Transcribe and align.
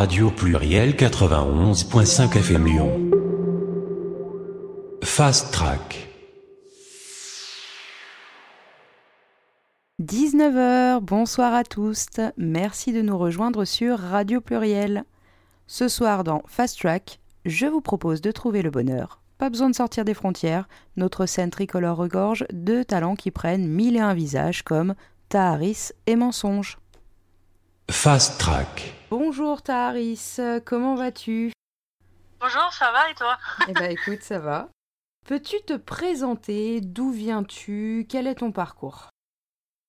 Radio 0.00 0.30
Pluriel 0.30 0.94
91.5 0.94 2.38
FM 2.38 2.64
Lyon. 2.64 3.10
Fast 5.02 5.52
Track. 5.52 6.08
19h, 10.00 11.00
bonsoir 11.00 11.52
à 11.52 11.64
tous. 11.64 12.06
Merci 12.38 12.94
de 12.94 13.02
nous 13.02 13.18
rejoindre 13.18 13.66
sur 13.66 13.98
Radio 13.98 14.40
Pluriel. 14.40 15.04
Ce 15.66 15.86
soir 15.86 16.24
dans 16.24 16.44
Fast 16.46 16.80
Track, 16.80 17.20
je 17.44 17.66
vous 17.66 17.82
propose 17.82 18.22
de 18.22 18.32
trouver 18.32 18.62
le 18.62 18.70
bonheur. 18.70 19.20
Pas 19.36 19.50
besoin 19.50 19.68
de 19.68 19.76
sortir 19.76 20.06
des 20.06 20.14
frontières, 20.14 20.66
notre 20.96 21.26
scène 21.26 21.50
tricolore 21.50 21.98
regorge 21.98 22.46
de 22.54 22.82
talents 22.82 23.16
qui 23.16 23.30
prennent 23.30 23.68
mille 23.68 23.96
et 23.96 24.00
un 24.00 24.14
visages 24.14 24.62
comme 24.62 24.94
Taharis 25.28 25.90
et 26.06 26.16
Mensonge. 26.16 26.78
Fast 27.90 28.40
Track. 28.40 28.94
Bonjour 29.10 29.60
Taharis, 29.60 30.38
comment 30.64 30.94
vas-tu? 30.94 31.50
Bonjour, 32.38 32.72
ça 32.72 32.92
va 32.92 33.10
et 33.10 33.14
toi? 33.16 33.36
Eh 33.66 33.72
ben 33.72 33.90
écoute, 33.90 34.22
ça 34.22 34.38
va. 34.38 34.68
Peux-tu 35.26 35.60
te 35.62 35.76
présenter? 35.76 36.80
D'où 36.80 37.10
viens-tu? 37.10 38.06
Quel 38.08 38.28
est 38.28 38.36
ton 38.36 38.52
parcours? 38.52 39.08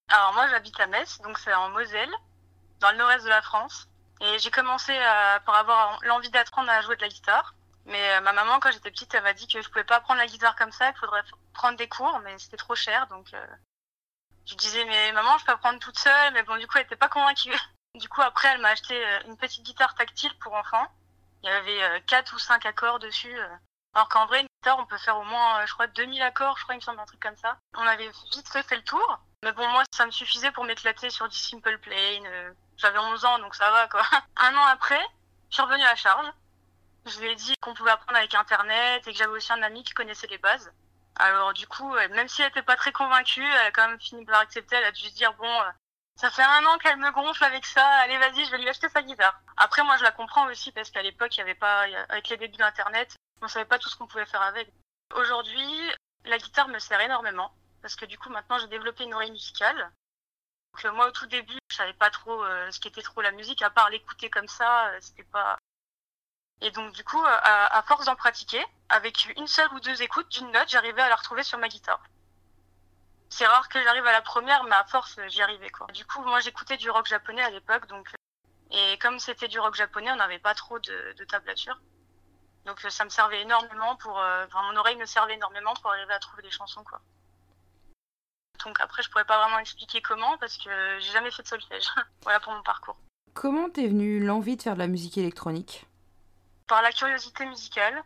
Alors 0.09 0.33
moi 0.33 0.47
j'habite 0.47 0.79
à 0.79 0.87
Metz, 0.87 1.19
donc 1.21 1.37
c'est 1.37 1.53
en 1.53 1.69
Moselle, 1.69 2.09
dans 2.79 2.89
le 2.89 2.97
nord-est 2.97 3.23
de 3.23 3.29
la 3.29 3.43
France. 3.43 3.87
Et 4.21 4.39
j'ai 4.39 4.49
commencé 4.49 4.97
à, 4.97 5.39
par 5.41 5.53
avoir 5.53 5.99
l'envie 6.01 6.31
d'apprendre 6.31 6.71
à 6.71 6.81
jouer 6.81 6.95
de 6.95 7.01
la 7.01 7.09
guitare. 7.09 7.53
Mais 7.85 8.13
euh, 8.13 8.21
ma 8.21 8.33
maman, 8.33 8.59
quand 8.59 8.71
j'étais 8.71 8.89
petite, 8.89 9.13
elle 9.13 9.21
m'a 9.21 9.33
dit 9.33 9.47
que 9.47 9.61
je 9.61 9.69
pouvais 9.69 9.83
pas 9.83 9.97
apprendre 9.97 10.19
la 10.19 10.25
guitare 10.25 10.55
comme 10.55 10.71
ça, 10.71 10.91
qu'il 10.93 10.99
faudrait 10.99 11.21
prendre 11.53 11.77
des 11.77 11.87
cours, 11.87 12.19
mais 12.23 12.39
c'était 12.39 12.57
trop 12.57 12.73
cher. 12.73 13.05
Donc 13.05 13.31
euh, 13.35 13.47
je 14.47 14.55
disais, 14.55 14.83
mais 14.85 15.11
maman, 15.11 15.37
je 15.37 15.45
peux 15.45 15.51
apprendre 15.51 15.77
toute 15.77 15.99
seule. 15.99 16.33
Mais 16.33 16.41
bon, 16.41 16.57
du 16.57 16.65
coup, 16.65 16.79
elle 16.79 16.85
était 16.85 16.95
pas 16.95 17.07
convaincue. 17.07 17.55
Du 17.95 18.07
coup, 18.07 18.21
après, 18.21 18.47
elle 18.49 18.61
m'a 18.61 18.69
acheté 18.69 18.95
euh, 19.05 19.19
une 19.27 19.37
petite 19.37 19.63
guitare 19.63 19.95
tactile 19.95 20.33
pour 20.39 20.53
enfants. 20.53 20.87
Il 21.43 21.49
y 21.49 21.53
avait 21.53 21.83
euh, 21.83 21.99
quatre 22.07 22.33
ou 22.33 22.39
cinq 22.39 22.65
accords 22.65 22.99
dessus. 22.99 23.37
euh. 23.37 23.55
Alors 23.93 24.07
qu'en 24.07 24.25
vrai, 24.25 24.41
une 24.41 24.47
guitare, 24.47 24.79
on 24.79 24.85
peut 24.85 24.97
faire 24.97 25.17
au 25.17 25.23
moins, 25.23 25.65
je 25.65 25.73
crois, 25.73 25.87
2000 25.87 26.21
accords, 26.21 26.57
je 26.57 26.63
crois, 26.63 26.75
il 26.75 26.77
me 26.77 26.81
semble, 26.81 26.99
un 26.99 27.05
truc 27.05 27.19
comme 27.19 27.35
ça. 27.35 27.57
On 27.75 27.85
avait 27.85 28.09
vite 28.31 28.47
fait, 28.47 28.63
fait 28.63 28.77
le 28.77 28.83
tour. 28.83 29.19
Mais 29.43 29.51
bon, 29.51 29.67
moi, 29.69 29.83
ça 29.91 30.05
me 30.05 30.11
suffisait 30.11 30.51
pour 30.51 30.63
m'éclater 30.63 31.09
sur 31.09 31.27
du 31.27 31.35
simple 31.37 31.77
euh, 31.87 32.53
J'avais 32.77 32.99
11 32.99 33.25
ans, 33.25 33.39
donc 33.39 33.55
ça 33.55 33.69
va, 33.71 33.87
quoi. 33.87 34.03
Un 34.37 34.55
an 34.55 34.65
après, 34.65 35.01
je 35.49 35.55
suis 35.55 35.63
revenue 35.63 35.83
à 35.83 35.95
charge. 35.95 36.27
Je 37.07 37.19
lui 37.19 37.31
ai 37.31 37.35
dit 37.35 37.55
qu'on 37.59 37.73
pouvait 37.73 37.91
apprendre 37.91 38.17
avec 38.17 38.33
Internet 38.35 39.05
et 39.07 39.11
que 39.11 39.17
j'avais 39.17 39.31
aussi 39.33 39.51
un 39.51 39.63
ami 39.63 39.83
qui 39.83 39.93
connaissait 39.93 40.27
les 40.27 40.37
bases. 40.37 40.71
Alors 41.15 41.51
du 41.53 41.67
coup, 41.67 41.91
même 42.11 42.27
si 42.27 42.41
elle 42.43 42.49
était 42.49 42.61
pas 42.61 42.75
très 42.75 42.91
convaincue, 42.91 43.43
elle 43.43 43.67
a 43.67 43.71
quand 43.71 43.87
même 43.87 43.99
fini 43.99 44.23
par 44.23 44.39
accepter. 44.39 44.75
Elle 44.75 44.85
a 44.85 44.91
dû 44.91 45.01
se 45.01 45.15
dire 45.15 45.33
bon, 45.33 45.61
ça 46.21 46.29
fait 46.29 46.43
un 46.43 46.63
an 46.67 46.77
qu'elle 46.77 46.97
me 46.97 47.11
gonfle 47.11 47.43
avec 47.43 47.65
ça. 47.65 47.83
Allez, 47.83 48.15
vas-y, 48.19 48.45
je 48.45 48.51
vais 48.51 48.59
lui 48.59 48.69
acheter 48.69 48.87
sa 48.89 49.01
guitare. 49.01 49.41
Après, 49.57 49.81
moi, 49.83 49.97
je 49.97 50.03
la 50.03 50.11
comprends 50.11 50.45
aussi 50.51 50.71
parce 50.71 50.91
qu'à 50.91 51.01
l'époque, 51.01 51.35
il 51.35 51.39
y 51.39 51.41
avait 51.41 51.55
pas, 51.55 51.87
avec 52.09 52.29
les 52.29 52.37
débuts 52.37 52.57
d'Internet, 52.57 53.15
on 53.41 53.47
savait 53.47 53.65
pas 53.65 53.79
tout 53.79 53.89
ce 53.89 53.95
qu'on 53.95 54.05
pouvait 54.05 54.27
faire 54.27 54.43
avec. 54.43 54.71
Aujourd'hui, 55.15 55.91
la 56.25 56.37
guitare 56.37 56.67
me 56.67 56.77
sert 56.77 57.01
énormément 57.01 57.51
parce 57.81 57.95
que 57.95 58.05
du 58.05 58.19
coup, 58.19 58.29
maintenant, 58.29 58.59
j'ai 58.59 58.67
développé 58.67 59.03
une 59.03 59.15
oreille 59.15 59.31
musicale. 59.31 59.91
Donc, 60.75 60.85
euh, 60.85 60.91
moi, 60.91 61.07
au 61.07 61.11
tout 61.11 61.25
début, 61.25 61.57
je 61.71 61.75
savais 61.75 61.93
pas 61.93 62.11
trop 62.11 62.43
euh, 62.43 62.69
ce 62.69 62.79
qu'était 62.79 63.01
trop 63.01 63.21
la 63.21 63.31
musique, 63.31 63.63
à 63.63 63.71
part 63.71 63.89
l'écouter 63.89 64.29
comme 64.29 64.47
ça, 64.47 64.89
euh, 64.89 64.99
c'était 65.01 65.23
pas. 65.23 65.57
Et 66.61 66.69
donc, 66.69 66.93
du 66.93 67.03
coup, 67.03 67.21
à, 67.25 67.77
à 67.77 67.81
force 67.81 68.05
d'en 68.05 68.15
pratiquer, 68.15 68.63
avec 68.89 69.27
une 69.37 69.47
seule 69.47 69.73
ou 69.73 69.79
deux 69.79 70.03
écoutes 70.03 70.29
d'une 70.29 70.51
note, 70.51 70.69
j'arrivais 70.69 71.01
à 71.01 71.09
la 71.09 71.15
retrouver 71.15 71.41
sur 71.41 71.57
ma 71.57 71.67
guitare. 71.67 72.03
C'est 73.33 73.47
rare 73.47 73.69
que 73.69 73.81
j'arrive 73.81 74.05
à 74.05 74.11
la 74.11 74.21
première, 74.21 74.63
mais 74.65 74.75
à 74.75 74.83
force, 74.83 75.17
j'y 75.29 75.41
arrivais, 75.41 75.69
quoi. 75.69 75.87
Du 75.93 76.05
coup, 76.05 76.21
moi, 76.21 76.41
j'écoutais 76.41 76.75
du 76.77 76.89
rock 76.91 77.05
japonais 77.07 77.41
à 77.41 77.49
l'époque, 77.49 77.87
donc. 77.87 78.07
euh, 78.09 78.93
Et 78.93 78.97
comme 78.99 79.19
c'était 79.19 79.47
du 79.47 79.57
rock 79.59 79.73
japonais, 79.73 80.11
on 80.11 80.17
n'avait 80.17 80.37
pas 80.37 80.53
trop 80.53 80.77
de, 80.79 81.13
de 81.17 81.23
tablature. 81.23 81.79
Donc, 82.65 82.83
euh, 82.83 82.89
ça 82.89 83.05
me 83.05 83.09
servait 83.09 83.41
énormément 83.41 83.95
pour. 83.95 84.19
euh, 84.19 84.45
Enfin, 84.45 84.61
mon 84.63 84.75
oreille 84.77 84.97
me 84.97 85.05
servait 85.05 85.35
énormément 85.35 85.73
pour 85.75 85.91
arriver 85.91 86.13
à 86.13 86.19
trouver 86.19 86.43
des 86.43 86.51
chansons, 86.51 86.83
quoi. 86.83 86.99
Donc, 88.65 88.79
après, 88.81 89.01
je 89.01 89.09
pourrais 89.09 89.25
pas 89.25 89.39
vraiment 89.41 89.59
expliquer 89.59 90.01
comment, 90.01 90.37
parce 90.37 90.57
que 90.57 90.99
j'ai 90.99 91.11
jamais 91.13 91.31
fait 91.31 91.41
de 91.43 91.47
solfège. 91.47 91.87
voilà 92.23 92.39
pour 92.41 92.51
mon 92.53 92.61
parcours. 92.63 92.97
Comment 93.33 93.69
t'es 93.69 93.87
venue 93.87 94.19
l'envie 94.23 94.57
de 94.57 94.61
faire 94.61 94.73
de 94.73 94.79
la 94.79 94.87
musique 94.87 95.17
électronique? 95.17 95.87
Par 96.67 96.81
la 96.81 96.91
curiosité 96.91 97.45
musicale. 97.45 98.03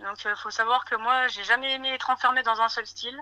Donc, 0.00 0.24
il 0.24 0.34
faut 0.36 0.50
savoir 0.50 0.86
que 0.86 0.94
moi, 0.96 1.28
j'ai 1.28 1.44
jamais 1.44 1.74
aimé 1.74 1.90
être 1.90 2.08
enfermée 2.10 2.42
dans 2.42 2.58
un 2.60 2.68
seul 2.68 2.86
style. 2.86 3.20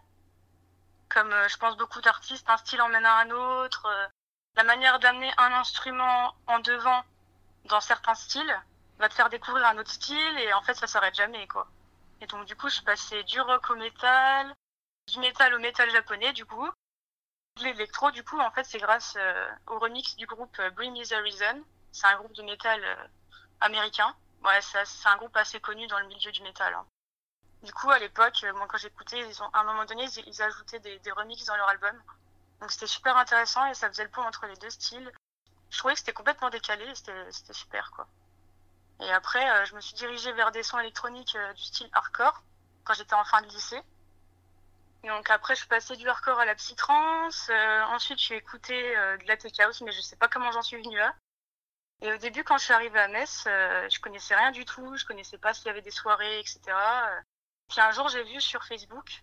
Comme 1.14 1.32
euh, 1.32 1.48
je 1.48 1.56
pense 1.56 1.76
beaucoup 1.76 2.00
d'artistes, 2.00 2.48
un 2.50 2.56
style 2.56 2.82
emmène 2.82 3.06
à 3.06 3.18
un 3.18 3.30
autre. 3.30 3.86
euh, 3.86 4.08
la 4.56 4.64
manière 4.64 4.98
d'amener 4.98 5.32
un 5.38 5.52
instrument 5.52 6.34
en 6.48 6.58
devant 6.58 7.02
dans 7.66 7.80
certains 7.80 8.14
styles 8.14 8.62
va 8.98 9.08
te 9.08 9.14
faire 9.14 9.30
découvrir 9.30 9.64
un 9.66 9.78
autre 9.78 9.90
style 9.92 10.38
et 10.38 10.52
en 10.52 10.62
fait, 10.62 10.74
ça 10.74 10.86
s'arrête 10.88 11.14
jamais, 11.14 11.46
quoi. 11.46 11.66
Et 12.20 12.26
donc, 12.26 12.44
du 12.46 12.56
coup, 12.56 12.68
je 12.68 12.80
passée 12.82 13.22
du 13.24 13.40
rock 13.40 13.70
au 13.70 13.76
métal, 13.76 14.52
du 15.12 15.18
métal 15.20 15.54
au 15.54 15.58
métal 15.60 15.90
japonais, 15.90 16.32
du 16.32 16.44
coup. 16.46 16.68
L'électro, 17.60 18.10
du 18.10 18.24
coup, 18.24 18.38
en 18.40 18.50
fait, 18.50 18.64
c'est 18.64 18.78
grâce 18.78 19.14
euh, 19.16 19.48
au 19.68 19.78
remix 19.78 20.16
du 20.16 20.26
groupe 20.26 20.60
Bring 20.74 20.92
Me 20.92 21.04
the 21.04 21.22
Reason. 21.22 21.62
C'est 21.92 22.06
un 22.08 22.16
groupe 22.16 22.32
de 22.34 22.42
métal 22.42 22.80
américain. 23.60 24.14
Ouais, 24.42 24.60
c'est 24.60 25.08
un 25.08 25.16
groupe 25.16 25.36
assez 25.36 25.60
connu 25.60 25.86
dans 25.86 26.00
le 26.00 26.06
milieu 26.06 26.32
du 26.32 26.42
métal. 26.42 26.74
hein. 26.74 26.84
Du 27.64 27.72
coup, 27.72 27.90
à 27.90 27.98
l'époque, 27.98 28.44
euh, 28.44 28.52
moi, 28.54 28.66
quand 28.68 28.78
j'écoutais, 28.78 29.18
ils 29.18 29.42
ont, 29.42 29.48
à 29.52 29.60
un 29.60 29.64
moment 29.64 29.84
donné, 29.84 30.04
ils, 30.26 30.42
ajoutaient 30.42 30.80
des, 30.80 30.98
des 31.00 31.12
remixes 31.12 31.46
dans 31.46 31.56
leur 31.56 31.68
album. 31.68 32.00
Donc, 32.60 32.70
c'était 32.70 32.86
super 32.86 33.16
intéressant 33.16 33.66
et 33.66 33.74
ça 33.74 33.88
faisait 33.88 34.04
le 34.04 34.10
pont 34.10 34.22
entre 34.22 34.46
les 34.46 34.56
deux 34.56 34.70
styles. 34.70 35.10
Je 35.70 35.78
trouvais 35.78 35.94
que 35.94 36.00
c'était 36.00 36.12
complètement 36.12 36.50
décalé 36.50 36.84
et 36.84 36.94
c'était 36.94 37.52
super, 37.52 37.90
quoi. 37.90 38.06
Et 39.00 39.10
après, 39.10 39.50
euh, 39.50 39.64
je 39.64 39.74
me 39.74 39.80
suis 39.80 39.94
dirigée 39.94 40.32
vers 40.32 40.52
des 40.52 40.62
sons 40.62 40.78
électroniques 40.78 41.34
euh, 41.36 41.52
du 41.54 41.62
style 41.62 41.88
hardcore 41.92 42.42
quand 42.84 42.94
j'étais 42.94 43.14
en 43.14 43.24
fin 43.24 43.42
de 43.42 43.48
lycée. 43.48 43.80
Donc 45.02 45.28
après, 45.30 45.54
je 45.54 45.60
suis 45.60 45.68
passée 45.68 45.96
du 45.96 46.08
hardcore 46.08 46.38
à 46.38 46.44
la 46.44 46.54
psytrance. 46.54 47.48
Euh, 47.50 47.82
ensuite, 47.84 48.18
j'ai 48.18 48.36
écouté 48.36 48.74
de 48.74 49.26
la 49.26 49.36
tech 49.36 49.58
house, 49.58 49.80
mais 49.82 49.92
je 49.92 50.00
sais 50.00 50.16
pas 50.16 50.28
comment 50.28 50.50
j'en 50.52 50.62
suis 50.62 50.82
venue 50.82 50.96
là. 50.96 51.14
Et 52.00 52.12
au 52.12 52.16
début, 52.18 52.44
quand 52.44 52.56
je 52.58 52.64
suis 52.64 52.72
arrivée 52.72 53.00
à 53.00 53.08
Metz, 53.08 53.42
je 53.44 54.00
connaissais 54.00 54.34
rien 54.34 54.50
du 54.50 54.64
tout, 54.64 54.96
je 54.96 55.04
connaissais 55.04 55.38
pas 55.38 55.54
s'il 55.54 55.66
y 55.66 55.70
avait 55.70 55.82
des 55.82 55.90
soirées, 55.90 56.38
etc. 56.38 56.60
Puis 57.68 57.80
un 57.80 57.90
jour, 57.92 58.08
j'ai 58.08 58.22
vu 58.24 58.40
sur 58.40 58.62
Facebook, 58.64 59.22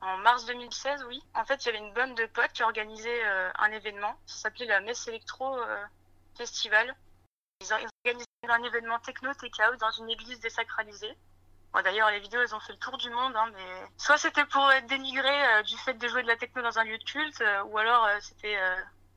en 0.00 0.16
mars 0.18 0.44
2016, 0.46 1.04
oui, 1.08 1.22
en 1.34 1.44
fait, 1.44 1.64
il 1.64 1.66
y 1.66 1.68
avait 1.70 1.78
une 1.78 1.92
bande 1.94 2.16
de 2.16 2.26
potes 2.26 2.52
qui 2.52 2.62
organisait 2.62 3.24
euh, 3.24 3.50
un 3.58 3.70
événement. 3.72 4.18
Ça 4.26 4.36
s'appelait 4.42 4.66
la 4.66 4.80
Metz 4.80 5.06
Electro 5.08 5.58
euh, 5.58 5.84
Festival. 6.36 6.94
Ils 7.60 7.72
or- 7.72 7.80
ils 7.80 7.88
organisaient 8.04 8.26
un 8.48 8.62
événement 8.62 8.98
techno 9.00 9.32
take 9.34 9.76
dans 9.78 9.90
une 9.92 10.10
église 10.10 10.40
désacralisée. 10.40 11.16
D'ailleurs, 11.82 12.10
les 12.10 12.20
vidéos, 12.20 12.40
elles 12.40 12.54
ont 12.54 12.60
fait 12.60 12.72
le 12.72 12.78
tour 12.78 12.96
du 12.98 13.10
monde, 13.10 13.34
hein, 13.34 13.50
mais 13.52 13.82
soit 13.98 14.16
c'était 14.16 14.44
pour 14.46 14.70
être 14.70 14.86
dénigré 14.86 15.54
euh, 15.56 15.62
du 15.64 15.76
fait 15.78 15.94
de 15.94 16.06
jouer 16.06 16.22
de 16.22 16.28
la 16.28 16.36
techno 16.36 16.62
dans 16.62 16.78
un 16.78 16.84
lieu 16.84 16.98
de 16.98 17.04
culte, 17.04 17.42
ou 17.66 17.78
alors 17.78 18.08
c'était 18.20 18.56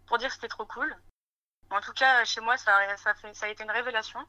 pour 0.08 0.18
dire 0.18 0.30
que 0.30 0.34
c'était 0.36 0.48
trop 0.48 0.66
cool. 0.66 0.96
En 1.70 1.82
tout 1.82 1.92
cas, 1.94 2.24
chez 2.26 2.42
moi, 2.42 2.58
ça, 2.58 2.80
ça 2.98 3.14
a 3.46 3.50
été 3.50 3.64
une 3.64 3.70
révélation. 3.70 4.26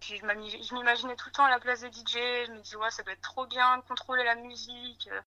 Puis 0.00 0.16
je 0.18 0.74
m'imaginais 0.74 1.16
tout 1.16 1.26
le 1.26 1.32
temps 1.32 1.44
à 1.44 1.50
la 1.50 1.60
place 1.60 1.80
des 1.80 1.90
DJ. 1.90 2.46
Je 2.46 2.52
me 2.52 2.60
disais, 2.60 2.76
ouais, 2.76 2.90
ça 2.90 3.02
doit 3.02 3.12
être 3.12 3.20
trop 3.22 3.46
bien 3.46 3.78
de 3.78 3.82
contrôler 3.82 4.24
la 4.24 4.36
musique, 4.36 5.08
euh, 5.12 5.20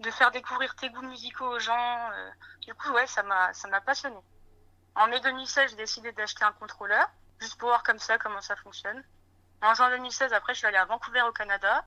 de 0.00 0.10
faire 0.10 0.30
découvrir 0.30 0.74
tes 0.76 0.90
goûts 0.90 1.02
musicaux 1.02 1.46
aux 1.46 1.58
gens. 1.58 2.10
euh. 2.12 2.30
Du 2.62 2.74
coup, 2.74 2.90
ouais, 2.92 3.06
ça 3.06 3.22
m'a, 3.22 3.52
passionné. 3.84 4.18
En 4.94 5.06
mai 5.08 5.20
2016, 5.20 5.70
j'ai 5.70 5.76
décidé 5.76 6.12
d'acheter 6.12 6.44
un 6.44 6.52
contrôleur, 6.52 7.08
juste 7.40 7.58
pour 7.58 7.68
voir 7.70 7.82
comme 7.82 7.98
ça 7.98 8.18
comment 8.18 8.40
ça 8.42 8.56
fonctionne. 8.56 9.02
En 9.62 9.74
juin 9.74 9.90
2016, 9.90 10.32
après, 10.32 10.54
je 10.54 10.58
suis 10.58 10.66
allée 10.66 10.76
à 10.76 10.84
Vancouver 10.84 11.22
au 11.22 11.32
Canada. 11.32 11.84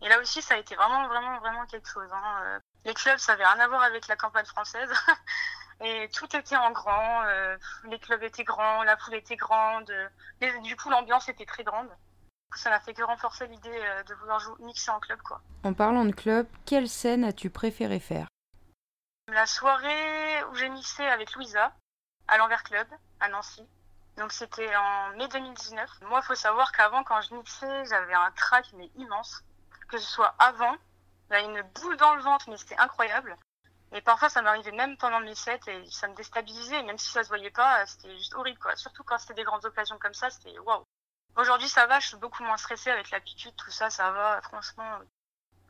Et 0.00 0.08
là 0.08 0.18
aussi, 0.20 0.42
ça 0.42 0.54
a 0.54 0.58
été 0.58 0.74
vraiment, 0.74 1.06
vraiment, 1.08 1.38
vraiment 1.40 1.66
quelque 1.66 1.88
chose. 1.88 2.08
hein. 2.12 2.40
Euh, 2.44 2.58
Les 2.84 2.94
clubs, 2.94 3.18
ça 3.18 3.34
avait 3.34 3.46
rien 3.46 3.60
à 3.60 3.68
voir 3.68 3.82
avec 3.82 4.08
la 4.08 4.16
campagne 4.16 4.46
française. 4.46 4.90
Et 5.84 6.08
tout 6.12 6.36
était 6.36 6.56
en 6.56 6.70
grand, 6.70 7.22
euh, 7.24 7.56
les 7.84 7.98
clubs 7.98 8.22
étaient 8.22 8.44
grands, 8.44 8.84
la 8.84 8.96
foule 8.96 9.14
était 9.14 9.36
grande, 9.36 9.90
euh, 9.90 10.08
et 10.40 10.58
du 10.60 10.76
coup 10.76 10.88
l'ambiance 10.90 11.28
était 11.28 11.44
très 11.44 11.64
grande. 11.64 11.88
Ça 12.54 12.70
n'a 12.70 12.78
fait 12.80 12.94
que 12.94 13.02
renforcer 13.02 13.48
l'idée 13.48 13.80
euh, 13.82 14.02
de 14.04 14.14
vouloir 14.14 14.38
jouer, 14.38 14.54
mixer 14.60 14.90
en 14.90 15.00
club 15.00 15.20
quoi. 15.22 15.40
En 15.64 15.72
parlant 15.72 16.04
de 16.04 16.12
club, 16.12 16.46
quelle 16.66 16.88
scène 16.88 17.24
as-tu 17.24 17.50
préféré 17.50 17.98
faire? 17.98 18.28
La 19.28 19.46
soirée 19.46 20.44
où 20.50 20.54
j'ai 20.54 20.68
mixé 20.68 21.04
avec 21.04 21.34
Louisa 21.34 21.72
à 22.28 22.38
l'Envers 22.38 22.62
Club 22.62 22.86
à 23.18 23.28
Nancy. 23.28 23.66
Donc 24.18 24.32
c'était 24.32 24.76
en 24.76 25.16
mai 25.16 25.26
2019. 25.28 25.90
Moi, 26.02 26.22
faut 26.22 26.34
savoir 26.34 26.70
qu'avant, 26.72 27.02
quand 27.02 27.20
je 27.22 27.34
mixais, 27.34 27.84
j'avais 27.86 28.14
un 28.14 28.30
track 28.32 28.66
mais 28.74 28.90
immense. 28.96 29.42
Que 29.88 29.98
ce 29.98 30.06
soit 30.06 30.34
avant, 30.38 30.76
j'avais 31.30 31.44
une 31.44 31.62
boule 31.74 31.96
dans 31.96 32.14
le 32.14 32.22
ventre, 32.22 32.48
mais 32.50 32.56
c'était 32.56 32.78
incroyable. 32.78 33.36
Et 33.92 34.00
parfois, 34.00 34.28
ça 34.28 34.42
m'arrivait 34.42 34.72
même 34.72 34.96
pendant 34.96 35.20
mes 35.20 35.34
sets 35.34 35.60
et 35.66 35.90
ça 35.90 36.08
me 36.08 36.14
déstabilisait. 36.14 36.82
Même 36.82 36.98
si 36.98 37.10
ça 37.10 37.22
se 37.22 37.28
voyait 37.28 37.50
pas, 37.50 37.84
c'était 37.86 38.16
juste 38.16 38.34
horrible, 38.34 38.58
quoi. 38.58 38.74
Surtout 38.76 39.04
quand 39.04 39.18
c'était 39.18 39.34
des 39.34 39.44
grandes 39.44 39.64
occasions 39.64 39.98
comme 39.98 40.14
ça, 40.14 40.30
c'était 40.30 40.58
waouh. 40.60 40.84
Aujourd'hui, 41.36 41.68
ça 41.68 41.86
va, 41.86 42.00
je 42.00 42.08
suis 42.08 42.16
beaucoup 42.16 42.42
moins 42.42 42.56
stressée 42.56 42.90
avec 42.90 43.10
l'habitude, 43.10 43.54
tout 43.56 43.70
ça, 43.70 43.90
ça 43.90 44.10
va. 44.10 44.40
Franchement, 44.42 44.98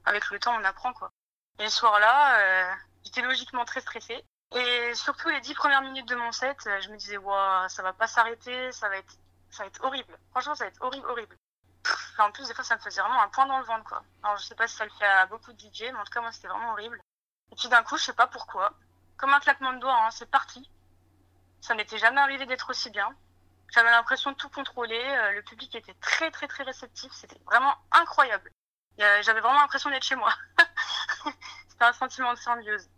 avec 0.05 0.29
le 0.31 0.39
temps, 0.39 0.55
on 0.55 0.65
apprend, 0.65 0.93
quoi. 0.93 1.11
Et 1.59 1.69
ce 1.69 1.79
soir-là, 1.79 2.39
euh, 2.41 2.75
j'étais 3.05 3.23
logiquement 3.23 3.65
très 3.65 3.81
stressée. 3.81 4.25
Et 4.55 4.95
surtout, 4.95 5.29
les 5.29 5.41
dix 5.41 5.55
premières 5.55 5.83
minutes 5.83 6.09
de 6.09 6.15
mon 6.17 6.33
set, 6.33 6.59
euh, 6.67 6.81
je 6.81 6.91
me 6.91 6.97
disais, 6.97 7.17
waouh, 7.17 7.69
ça 7.69 7.83
va 7.83 7.93
pas 7.93 8.07
s'arrêter, 8.07 8.71
ça 8.73 8.89
va 8.89 8.97
être 8.99 9.15
ça 9.53 9.65
va 9.65 9.69
être 9.69 9.85
horrible. 9.85 10.19
Franchement, 10.31 10.55
ça 10.55 10.65
va 10.65 10.69
être 10.69 10.83
horrible, 10.83 11.07
horrible. 11.09 11.37
en 12.19 12.33
plus, 12.33 12.49
des 12.49 12.55
fois, 12.55 12.65
ça 12.65 12.77
me 12.77 12.81
faisait 12.81 13.01
vraiment 13.01 13.23
un 13.23 13.29
point 13.29 13.47
dans 13.47 13.59
le 13.59 13.65
ventre, 13.65 13.85
quoi. 13.85 14.03
Alors, 14.23 14.39
je 14.39 14.45
sais 14.45 14.55
pas 14.55 14.67
si 14.67 14.77
ça 14.77 14.85
le 14.85 14.91
fait 14.91 15.05
à 15.05 15.27
beaucoup 15.27 15.53
de 15.53 15.61
DJ, 15.61 15.83
mais 15.93 15.99
en 15.99 16.05
tout 16.05 16.13
cas, 16.13 16.21
moi, 16.21 16.33
c'était 16.33 16.49
vraiment 16.49 16.73
horrible. 16.73 17.01
Et 17.53 17.55
puis, 17.55 17.69
d'un 17.69 17.83
coup, 17.83 17.97
je 17.97 18.05
sais 18.05 18.13
pas 18.15 18.27
pourquoi, 18.27 18.73
comme 19.17 19.33
un 19.33 19.41
claquement 19.41 19.73
de 19.75 19.79
doigts, 19.79 19.97
hein, 20.05 20.11
c'est 20.11 20.31
parti. 20.31 20.69
Ça 21.61 21.75
n'était 21.75 21.99
jamais 21.99 22.21
arrivé 22.21 22.47
d'être 22.47 22.71
aussi 22.71 22.91
bien. 22.91 23.09
J'avais 23.73 23.91
l'impression 23.91 24.33
de 24.33 24.37
tout 24.37 24.49
contrôler. 24.49 25.01
Euh, 25.01 25.33
le 25.33 25.43
public 25.43 25.75
était 25.75 25.95
très, 26.01 26.31
très, 26.31 26.49
très 26.49 26.65
réceptif. 26.65 27.13
C'était 27.13 27.39
vraiment 27.47 27.75
incroyable. 27.93 28.51
J'avais 28.99 29.41
vraiment 29.41 29.61
l'impression 29.61 29.91
d'être 29.91 30.05
chez 30.05 30.17
moi. 30.17 30.33
c'était 31.69 31.85
un 31.85 31.93
sentiment 31.93 32.33
de 32.33 32.39
symbiose. 32.39 32.89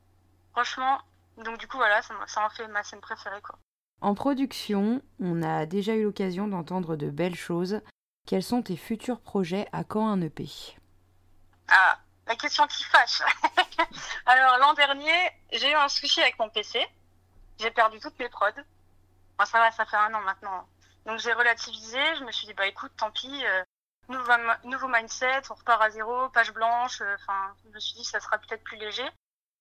Franchement, 0.52 1.00
donc 1.38 1.58
du 1.58 1.68
coup, 1.68 1.76
voilà, 1.76 2.02
ça, 2.02 2.14
ça 2.26 2.44
en 2.44 2.50
fait 2.50 2.66
ma 2.68 2.82
scène 2.82 3.00
préférée, 3.00 3.40
quoi. 3.42 3.58
En 4.00 4.14
production, 4.14 5.02
on 5.20 5.42
a 5.42 5.66
déjà 5.66 5.94
eu 5.94 6.04
l'occasion 6.04 6.48
d'entendre 6.48 6.96
de 6.96 7.10
belles 7.10 7.36
choses. 7.36 7.80
Quels 8.26 8.42
sont 8.42 8.62
tes 8.62 8.76
futurs 8.76 9.20
projets 9.20 9.68
à 9.72 9.84
quand 9.84 10.06
un 10.06 10.20
EP 10.20 10.46
Ah, 11.68 11.98
la 12.26 12.36
question 12.36 12.66
qui 12.66 12.84
fâche. 12.84 13.22
Alors 14.26 14.58
l'an 14.58 14.74
dernier, 14.74 15.30
j'ai 15.52 15.70
eu 15.70 15.74
un 15.74 15.88
souci 15.88 16.20
avec 16.20 16.38
mon 16.38 16.48
PC. 16.48 16.86
J'ai 17.58 17.70
perdu 17.70 18.00
toutes 18.00 18.18
mes 18.18 18.28
prods. 18.28 18.50
Ça 19.44 19.58
va, 19.58 19.70
ça 19.72 19.84
fait 19.84 19.96
un 19.96 20.14
an 20.14 20.20
maintenant. 20.20 20.66
Donc 21.06 21.18
j'ai 21.18 21.32
relativisé. 21.32 21.98
Je 22.16 22.24
me 22.24 22.32
suis 22.32 22.46
dit 22.46 22.54
bah 22.54 22.66
écoute, 22.66 22.92
tant 22.96 23.10
pis. 23.10 23.44
Euh, 23.44 23.62
nouveau, 24.08 24.88
mindset, 24.88 25.42
on 25.50 25.54
repart 25.54 25.82
à 25.82 25.90
zéro, 25.90 26.28
page 26.30 26.52
blanche. 26.52 27.00
Euh, 27.00 27.16
enfin, 27.20 27.54
je 27.64 27.70
me 27.70 27.80
suis 27.80 27.94
dit 27.94 28.04
ça 28.04 28.20
sera 28.20 28.38
peut-être 28.38 28.64
plus 28.64 28.78
léger. 28.78 29.08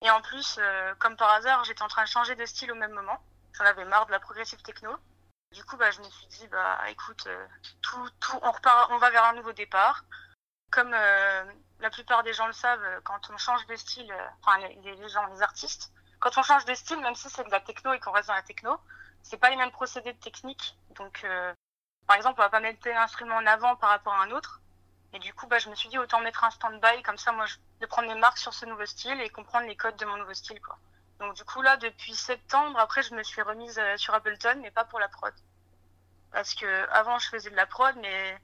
Et 0.02 0.10
en 0.10 0.22
plus, 0.22 0.58
euh, 0.60 0.94
comme 1.00 1.16
par 1.16 1.32
hasard, 1.32 1.64
j'étais 1.64 1.82
en 1.82 1.88
train 1.88 2.04
de 2.04 2.10
changer 2.10 2.36
de 2.36 2.46
style 2.46 2.72
au 2.72 2.76
même 2.76 2.92
moment. 2.92 3.20
J'en 3.54 3.66
avais 3.66 3.86
marre 3.86 4.06
de 4.06 4.12
la 4.12 4.20
progressive 4.20 4.62
techno. 4.62 4.96
Du 5.52 5.64
coup, 5.66 5.78
bah, 5.78 5.92
je 5.92 6.00
me 6.00 6.10
suis 6.10 6.26
dit, 6.28 6.48
bah, 6.48 6.80
écoute, 6.90 7.28
tout, 7.82 8.10
tout, 8.20 8.40
on 8.42 8.52
repart, 8.52 8.90
on 8.92 8.98
va 8.98 9.12
vers 9.12 9.24
un 9.26 9.34
nouveau 9.34 9.54
départ. 9.54 10.04
Comme 10.74 10.94
euh, 10.94 11.44
la 11.80 11.90
plupart 11.90 12.24
des 12.24 12.34
gens 12.34 12.48
le 12.48 12.54
savent, 12.54 13.02
quand 13.04 13.30
on 13.32 13.38
change 13.38 13.66
de 13.68 13.76
style, 13.76 14.12
euh, 14.12 14.28
enfin 14.42 14.58
les, 14.60 15.10
gens, 15.10 15.26
les 15.28 15.42
artistes, 15.42 15.92
quand 16.20 16.38
on 16.38 16.44
change 16.44 16.66
de 16.66 16.74
style, 16.74 17.00
même 17.02 17.16
si 17.16 17.30
c'est 17.30 17.44
de 17.44 17.52
la 17.52 17.60
techno 17.60 17.94
et 17.94 18.00
qu'on 18.00 18.12
reste 18.12 18.30
dans 18.30 18.34
la 18.34 18.42
techno, 18.42 18.78
c'est 19.22 19.38
pas 19.38 19.50
les 19.50 19.56
mêmes 19.56 19.72
procédés 19.72 20.14
de 20.14 20.20
technique. 20.20 20.76
Donc, 20.96 21.26
par 22.08 22.16
exemple, 22.16 22.40
on 22.40 22.44
va 22.44 22.50
pas 22.50 22.60
mettre 22.60 22.80
tel 22.80 22.96
instrument 22.98 23.36
en 23.36 23.46
avant 23.46 23.76
par 23.76 23.90
rapport 23.90 24.14
à 24.14 24.24
un 24.24 24.32
autre. 24.32 24.62
Et 25.14 25.20
du 25.20 25.34
coup, 25.34 25.48
bah, 25.48 25.60
je 25.60 25.70
me 25.70 25.76
suis 25.76 25.90
dit 25.90 25.98
autant 25.98 26.22
mettre 26.22 26.44
un 26.44 26.50
stand-by, 26.50 27.04
comme 27.04 27.18
ça, 27.18 27.32
moi, 27.32 27.46
de 27.80 27.86
prendre 27.86 28.08
mes 28.08 28.20
marques 28.20 28.38
sur 28.38 28.54
ce 28.54 28.66
nouveau 28.66 28.86
style 28.86 29.20
et 29.22 29.30
comprendre 29.30 29.68
les 29.68 29.76
codes 29.76 29.98
de 29.98 30.06
mon 30.06 30.18
nouveau 30.18 30.34
style, 30.34 30.62
quoi. 30.62 30.78
Donc 31.20 31.36
du 31.36 31.46
coup 31.46 31.62
là, 31.62 31.78
depuis 31.78 32.16
septembre, 32.16 32.80
après 32.80 33.04
je 33.04 33.14
me 33.14 33.24
suis 33.24 33.42
remise 33.42 33.80
euh, 33.80 33.98
sur 33.98 34.14
Ableton, 34.14 34.60
mais 34.62 34.72
pas 34.72 34.84
pour 34.84 35.00
la 35.00 35.08
prod. 35.08 35.34
Parce 36.32 36.54
que 36.56 36.90
avant 36.90 37.20
je 37.20 37.30
faisais 37.30 37.50
de 37.50 37.56
la 37.56 37.66
prod, 37.66 37.96
mais 38.02 38.38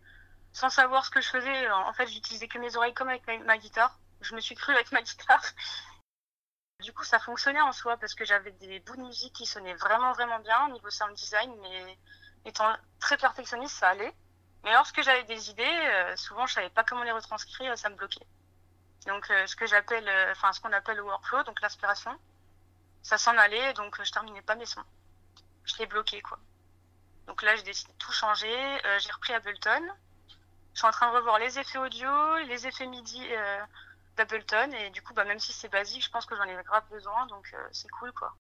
sans 0.54 0.70
savoir 0.70 1.06
ce 1.06 1.12
que 1.12 1.22
je 1.22 1.30
faisais. 1.30 1.72
En 1.72 1.94
fait, 1.94 2.08
j'utilisais 2.08 2.48
que 2.48 2.60
mes 2.60 2.76
oreilles 2.76 2.94
comme 2.94 3.10
avec 3.10 3.26
ma, 3.46 3.58
guitare. 3.58 3.98
Je 4.22 4.36
me 4.36 4.42
suis 4.42 4.56
crue 4.56 4.74
avec 4.74 4.92
ma 4.92 5.02
guitare. 5.02 5.44
Du 6.82 6.94
coup, 6.94 7.04
ça 7.04 7.20
fonctionnait 7.20 7.60
en 7.60 7.74
soi 7.74 7.98
parce 7.98 8.16
que 8.16 8.24
j'avais 8.24 8.52
des 8.52 8.80
bouts 8.80 8.96
de 8.96 9.02
musique 9.02 9.34
qui 9.34 9.46
sonnaient 9.46 9.74
vraiment 9.74 10.14
vraiment 10.14 10.40
bien 10.40 10.66
au 10.68 10.72
niveau 10.72 10.90
sound 10.90 11.14
design, 11.14 11.54
mais 11.62 11.98
étant 12.46 12.74
très 13.02 13.18
perfectionniste, 13.18 13.76
ça 13.76 13.90
allait. 13.90 14.16
Mais 14.64 14.72
lorsque 14.72 15.02
j'avais 15.02 15.26
des 15.26 15.50
idées, 15.50 15.64
euh, 15.66 16.16
souvent 16.16 16.46
je 16.46 16.54
savais 16.54 16.70
pas 16.70 16.86
comment 16.86 17.04
les 17.04 17.12
retranscrire, 17.12 17.78
ça 17.78 17.90
me 17.90 17.96
bloquait. 17.96 18.26
Donc 19.08 19.30
euh, 19.30 19.46
ce 19.46 19.58
que 19.58 19.66
j'appelle, 19.66 20.10
enfin 20.32 20.54
ce 20.54 20.62
qu'on 20.62 20.72
appelle 20.72 20.96
le 20.96 21.04
workflow, 21.04 21.44
donc 21.44 21.60
l'inspiration, 21.60 22.18
ça 23.02 23.18
s'en 23.18 23.38
allait, 23.38 23.74
donc 23.74 24.00
euh, 24.00 24.04
je 24.04 24.12
terminais 24.12 24.42
pas 24.42 24.56
mes 24.56 24.66
sons. 24.66 24.84
Je 25.64 25.78
l'ai 25.78 25.86
bloqué, 25.86 26.22
quoi. 26.22 26.40
Donc 27.28 27.42
là, 27.44 27.56
j'ai 27.56 27.64
décidé 27.64 27.92
de 27.94 27.98
tout 27.98 28.12
changer. 28.12 28.56
Euh, 28.86 29.00
j'ai 29.00 29.12
repris 29.12 29.34
Ableton. 29.34 29.84
Je 30.74 30.80
suis 30.80 30.88
en 30.88 30.92
train 30.92 31.12
de 31.12 31.18
revoir 31.18 31.40
les 31.40 31.60
effets 31.60 31.78
audio, 31.78 32.10
les 32.48 32.68
effets 32.68 32.86
MIDI 32.86 33.22
euh, 33.32 33.60
d'Ableton. 34.18 34.72
Et 34.72 34.90
du 34.92 35.02
coup, 35.02 35.14
bah, 35.14 35.26
même 35.26 35.40
si 35.40 35.54
c'est 35.54 35.70
basique, 35.70 36.04
je 36.04 36.10
pense 36.10 36.26
que 36.26 36.36
j'en 36.36 36.44
ai 36.44 36.64
grave 36.64 36.84
besoin. 36.92 37.26
Donc 37.28 37.54
c'est 37.72 37.90
cool, 37.90 38.12
quoi. 38.14 38.36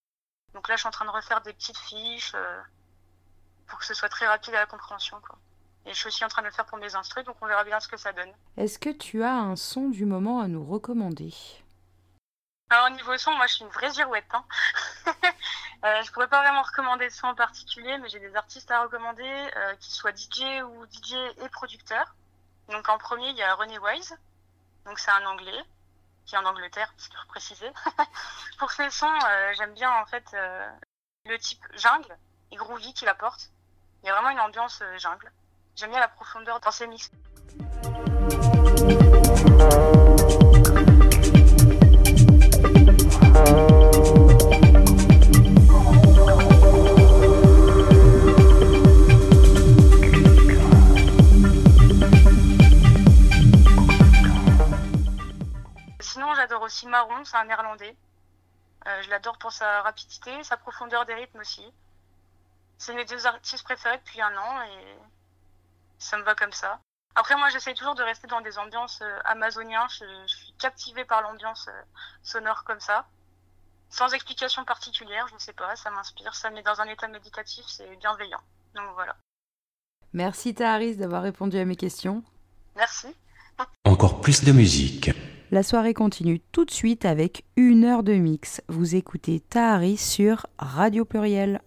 Donc 0.54 0.68
là, 0.68 0.76
je 0.76 0.80
suis 0.80 0.88
en 0.88 0.92
train 0.92 1.06
de 1.06 1.12
refaire 1.12 1.42
des 1.42 1.54
petites 1.54 1.78
fiches 1.78 2.36
pour 3.68 3.80
que 3.80 3.86
ce 3.86 3.94
soit 3.94 4.10
très 4.10 4.28
rapide 4.28 4.56
à 4.56 4.60
la 4.60 4.66
compréhension, 4.66 5.22
quoi. 5.22 5.38
Et 5.86 5.94
je 5.94 5.98
suis 5.98 6.08
aussi 6.08 6.26
en 6.26 6.28
train 6.28 6.42
de 6.42 6.48
le 6.48 6.54
faire 6.54 6.66
pour 6.66 6.78
mes 6.78 6.94
instruments, 6.96 7.26
donc 7.26 7.38
on 7.42 7.48
verra 7.48 7.64
bien 7.64 7.80
ce 7.80 7.88
que 7.88 7.98
ça 7.98 8.12
donne. 8.12 8.31
Est-ce 8.58 8.78
que 8.78 8.90
tu 8.90 9.24
as 9.24 9.34
un 9.34 9.56
son 9.56 9.90
du 9.90 10.06
moment 10.06 10.42
à 10.42 10.48
nous 10.48 10.64
recommander? 10.64 11.34
Alors 12.69 12.89
niveau 12.92 13.18
son, 13.18 13.31
moi 13.33 13.48
je 13.48 13.56
suis 13.56 13.66
une 13.66 13.71
vraie 13.71 13.92
girouette. 13.92 14.31
Hein. 14.31 14.44
euh, 15.86 16.04
je 16.04 16.12
pourrais 16.12 16.27
pas 16.27 16.42
vraiment 16.42 16.62
recommander 16.62 17.07
de 17.07 17.13
son 17.13 17.27
en 17.27 17.36
particulier, 17.36 17.98
mais 17.98 18.10
j'ai 18.10 18.19
des 18.19 18.36
artistes 18.36 18.69
à 18.69 18.83
recommander, 18.83 19.24
euh, 19.56 19.75
qui 19.80 19.92
soient 19.92 20.16
DJ 20.16 20.62
ou 20.63 20.86
DJ 20.86 21.13
et 21.44 21.50
producteurs. 21.50 22.16
Donc 22.69 22.88
en 22.88 22.98
premier, 23.00 23.30
il 23.30 23.38
y 23.38 23.42
a 23.42 23.56
René 23.56 23.80
Wise. 23.80 24.16
Donc 24.86 25.00
c'est 25.00 25.12
un 25.12 25.25
anglais 25.25 25.63
qui 26.25 26.36
est 26.36 26.38
en 26.38 26.45
Angleterre, 26.45 26.94
c'est 26.98 27.12
pour 27.12 27.25
préciser. 27.25 27.71
pour 28.60 28.71
ses 28.71 28.89
sons, 28.92 29.07
euh, 29.07 29.54
j'aime 29.57 29.74
bien 29.74 29.92
en 29.92 30.06
fait 30.06 30.25
euh, 30.36 30.69
le 31.25 31.39
type 31.39 31.66
jungle 31.74 32.16
et 32.51 32.56
groovy 32.56 32.94
qu'il 32.94 33.07
apporte. 33.07 33.50
Il 34.04 34.07
y 34.07 34.10
a 34.10 34.13
vraiment 34.13 34.30
une 34.30 34.39
ambiance 34.39 34.83
jungle. 34.98 35.31
J'aime 35.75 35.89
bien 35.89 36.00
la 36.00 36.07
profondeur 36.07 36.60
dans 36.60 36.71
ses 36.71 36.86
mix. 36.86 37.10
Aussi 56.69 56.88
Marron, 56.88 57.25
c'est 57.25 57.36
un 57.36 57.45
néerlandais. 57.45 57.98
Euh, 58.88 59.01
je 59.01 59.10
l'adore 59.10 59.39
pour 59.39 59.51
sa 59.51 59.81
rapidité, 59.81 60.44
sa 60.44 60.56
profondeur 60.56 61.06
des 61.06 61.16
rythmes 61.16 61.39
aussi. 61.39 61.66
C'est 62.77 62.94
mes 62.94 63.06
deux 63.06 63.25
artistes 63.25 63.63
préférés 63.63 63.98
depuis 63.98 64.21
un 64.21 64.38
an 64.38 64.62
et 64.62 64.98
ça 65.98 66.18
me 66.18 66.24
va 66.24 66.36
comme 66.36 66.54
ça. 66.54 66.80
Après, 67.16 67.36
moi, 67.36 67.50
j'essaie 67.50 67.74
toujours 67.74 67.95
de 67.95 68.04
rester 68.04 68.27
dans 68.27 68.42
des 68.42 68.60
ambiances 68.60 69.01
euh, 69.01 69.19
amazoniennes. 69.25 69.89
Je, 69.89 70.06
je, 70.27 70.36
suis 70.36 70.54
captivée 70.60 71.06
par 71.06 71.24
l'ambiance 71.24 71.68
euh, 71.68 71.81
sonore 72.21 72.63
comme 72.63 72.80
ça. 72.80 73.07
Sans 73.89 74.13
explication 74.13 74.63
particulière, 74.63 75.27
je 75.27 75.33
ne 75.33 75.39
sais 75.39 75.54
pas, 75.54 75.75
ça 75.75 75.89
m'inspire, 75.89 76.36
ça 76.36 76.51
me 76.51 76.56
met 76.56 76.62
dans 76.62 76.80
un 76.80 76.86
état 76.86 77.07
méditatif, 77.07 77.66
c'est 77.68 77.95
bienveillant. 77.95 78.42
Donc 78.75 78.86
voilà. 78.94 79.16
Merci 80.13 80.54
Taharis 80.54 80.97
d'avoir 80.97 81.23
répondu 81.23 81.57
à 81.57 81.66
mes 81.66 81.76
questions. 81.76 82.23
Merci. 82.76 83.07
Encore 83.83 84.21
plus 84.21 84.44
de 84.44 84.52
musique. 84.52 85.09
La 85.51 85.63
soirée 85.63 85.95
continue 85.95 86.39
tout 86.51 86.63
de 86.63 86.71
suite 86.71 87.06
avec 87.06 87.44
une 87.56 87.83
heure 87.83 88.03
de 88.03 88.13
mix. 88.13 88.61
Vous 88.68 88.95
écoutez 88.95 89.39
Taharis 89.39 89.97
sur 89.97 90.45
Radio 90.59 91.06
Pluriel. 91.06 91.59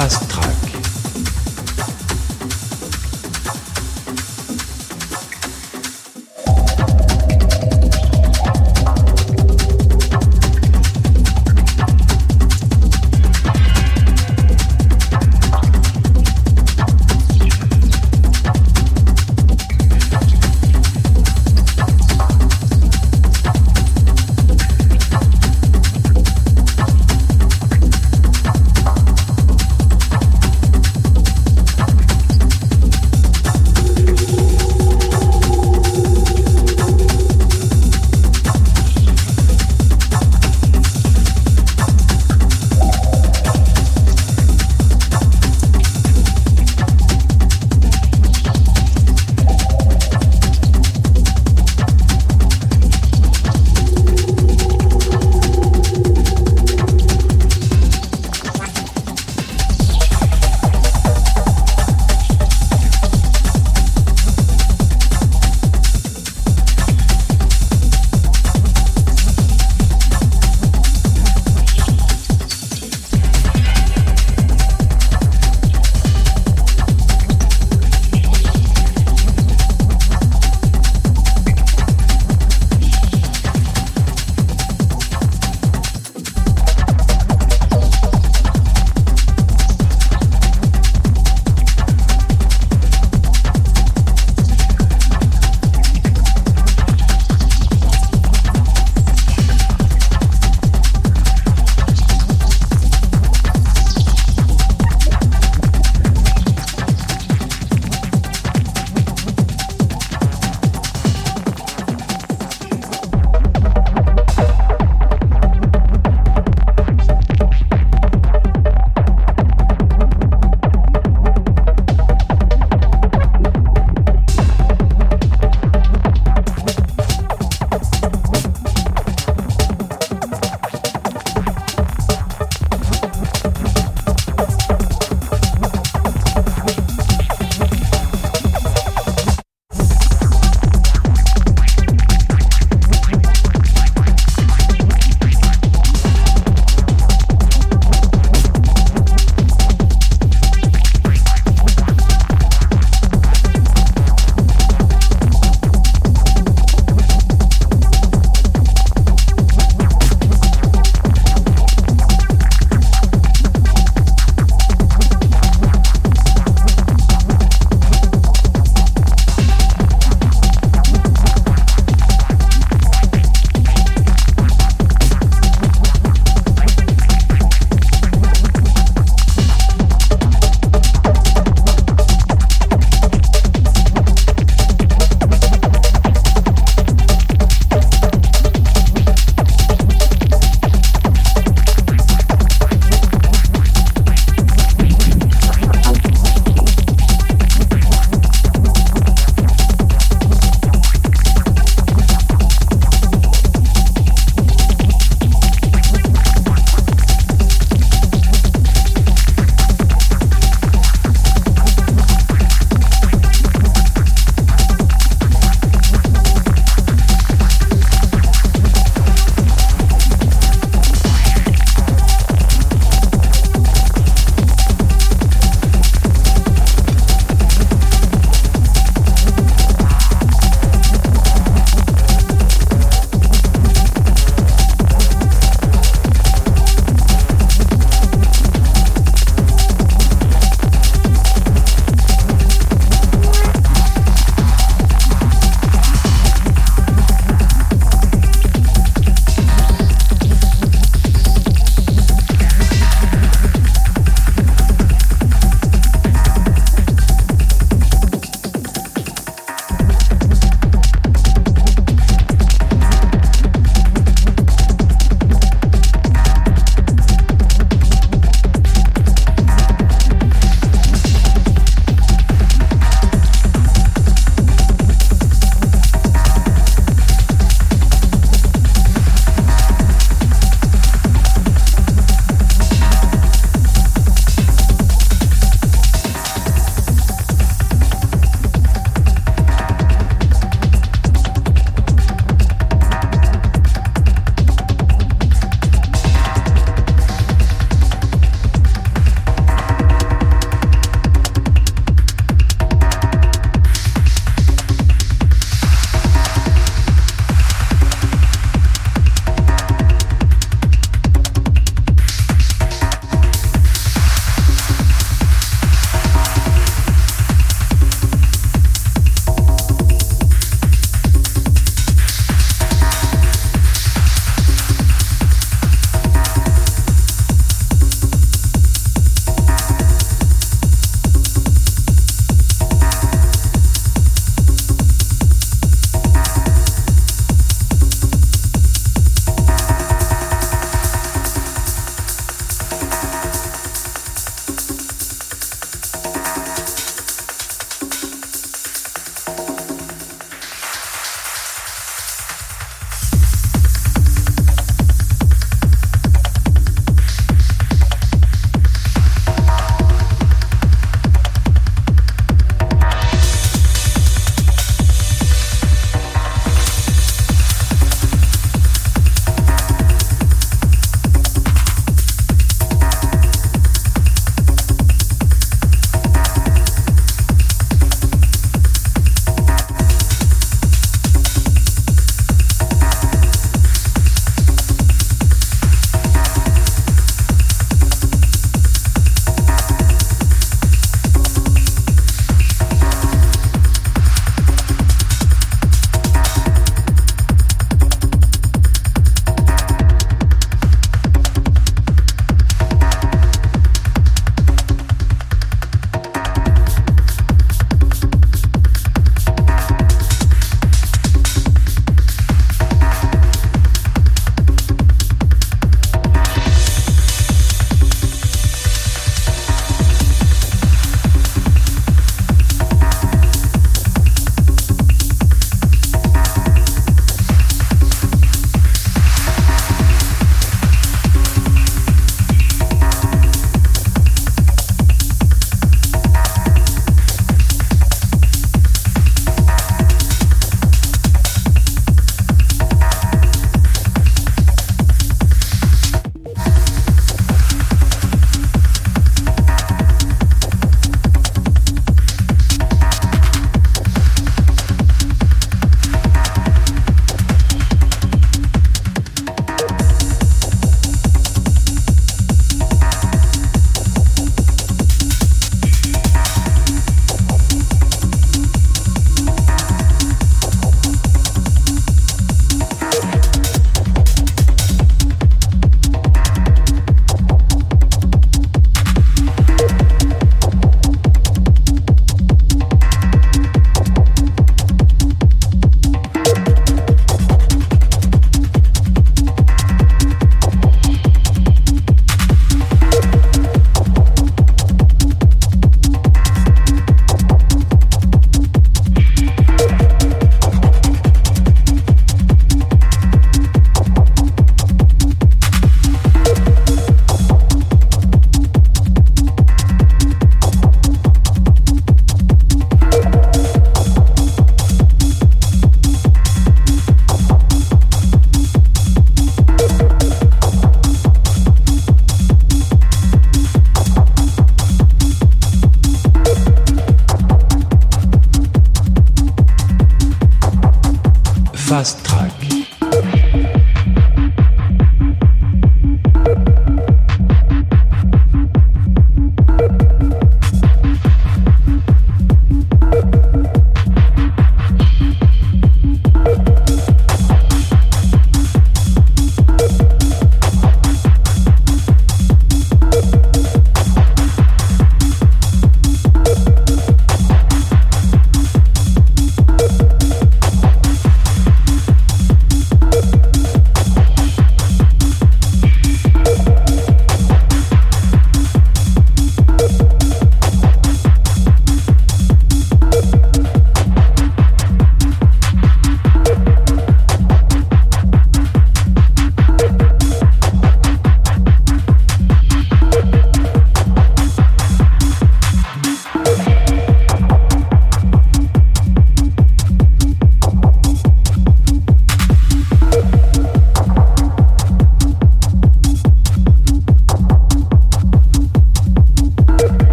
Fast 0.00 0.30
Track. 0.30 0.69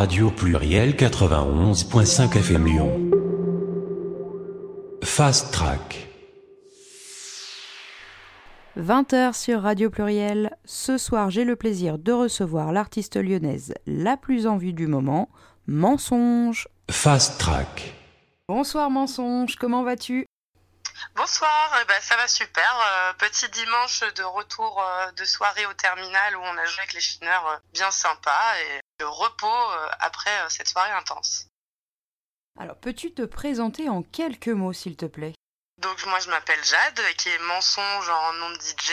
Radio 0.00 0.30
Pluriel 0.30 0.96
91.5 0.96 2.38
FM 2.38 2.64
Lyon. 2.64 3.10
Fast 5.04 5.52
Track. 5.52 6.08
20h 8.78 9.34
sur 9.34 9.60
Radio 9.60 9.90
Pluriel. 9.90 10.56
Ce 10.64 10.96
soir, 10.96 11.28
j'ai 11.28 11.44
le 11.44 11.54
plaisir 11.54 11.98
de 11.98 12.12
recevoir 12.12 12.72
l'artiste 12.72 13.16
lyonnaise 13.16 13.74
la 13.86 14.16
plus 14.16 14.46
en 14.46 14.56
vue 14.56 14.72
du 14.72 14.86
moment, 14.86 15.28
Mensonge. 15.66 16.66
Fast 16.90 17.38
Track. 17.38 17.92
Bonsoir 18.48 18.88
Mensonge, 18.88 19.56
comment 19.56 19.82
vas-tu? 19.82 20.24
Bonsoir, 21.14 21.78
eh 21.82 21.84
ben, 21.84 22.00
ça 22.00 22.16
va 22.16 22.26
super. 22.26 22.86
Euh, 22.86 23.12
petit 23.18 23.50
dimanche 23.50 24.02
de 24.14 24.22
retour 24.22 24.82
euh, 24.82 25.12
de 25.12 25.24
soirée 25.26 25.66
au 25.66 25.74
terminal 25.74 26.36
où 26.38 26.40
on 26.40 26.56
a 26.56 26.64
joué 26.64 26.78
avec 26.78 26.94
les 26.94 27.00
chineurs 27.00 27.46
euh, 27.48 27.56
bien 27.74 27.90
sympa 27.90 28.54
et 28.62 28.80
de 29.00 29.04
repos 29.04 29.46
euh, 29.46 29.88
après 30.00 30.42
euh, 30.42 30.48
cette 30.50 30.68
soirée 30.68 30.92
intense. 30.92 31.46
Alors, 32.58 32.76
peux-tu 32.76 33.14
te 33.14 33.22
présenter 33.22 33.88
en 33.88 34.02
quelques 34.02 34.48
mots, 34.48 34.74
s'il 34.74 34.96
te 34.96 35.06
plaît? 35.06 35.34
Donc 35.78 36.04
moi 36.04 36.20
je 36.20 36.28
m'appelle 36.28 36.62
Jade, 36.62 37.00
qui 37.16 37.30
est 37.30 37.38
mensonge 37.38 38.08
en 38.10 38.32
nom 38.34 38.50
de 38.50 38.60
DJ. 38.60 38.92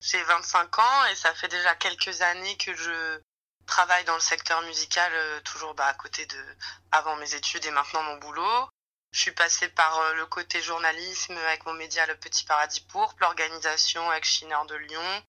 J'ai 0.00 0.22
25 0.22 0.78
ans 0.78 1.04
et 1.10 1.16
ça 1.16 1.34
fait 1.34 1.48
déjà 1.48 1.74
quelques 1.74 2.20
années 2.22 2.56
que 2.56 2.72
je 2.72 3.20
travaille 3.66 4.04
dans 4.04 4.14
le 4.14 4.20
secteur 4.20 4.62
musical, 4.62 5.10
euh, 5.12 5.40
toujours 5.40 5.74
bah, 5.74 5.86
à 5.86 5.94
côté 5.94 6.24
de 6.26 6.56
avant 6.92 7.16
mes 7.16 7.34
études 7.34 7.64
et 7.64 7.72
maintenant 7.72 8.04
mon 8.04 8.18
boulot. 8.18 8.68
Je 9.10 9.20
suis 9.20 9.32
passée 9.32 9.68
par 9.68 10.14
le 10.14 10.26
côté 10.26 10.60
journalisme 10.60 11.36
avec 11.36 11.66
mon 11.66 11.72
média 11.72 12.04
Le 12.06 12.16
Petit 12.16 12.44
Paradis 12.44 12.80
Pourpre, 12.80 13.16
l'organisation 13.20 14.08
avec 14.10 14.24
Schinner 14.24 14.58
de 14.68 14.74
Lyon, 14.74 15.22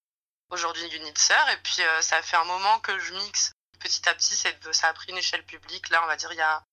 aujourd'hui 0.50 0.88
Unitser. 0.88 1.34
Et 1.54 1.58
puis 1.58 1.82
ça 2.02 2.20
fait 2.24 2.36
un 2.36 2.46
moment 2.46 2.80
que 2.80 2.98
je 2.98 3.14
mixe 3.14 3.55
petit 3.80 4.08
à 4.10 4.14
petit. 4.14 4.36
c'est- 4.36 4.74
Ça 4.74 4.88
a 4.90 4.94
pris 4.94 5.12
une 5.12 5.18
échelle 5.18 5.46
publique, 5.46 5.90
là 5.90 6.02
on 6.04 6.08
va 6.08 6.16
dire 6.16 6.32
il 6.32 6.38
y 6.38 6.42
a 6.42 6.64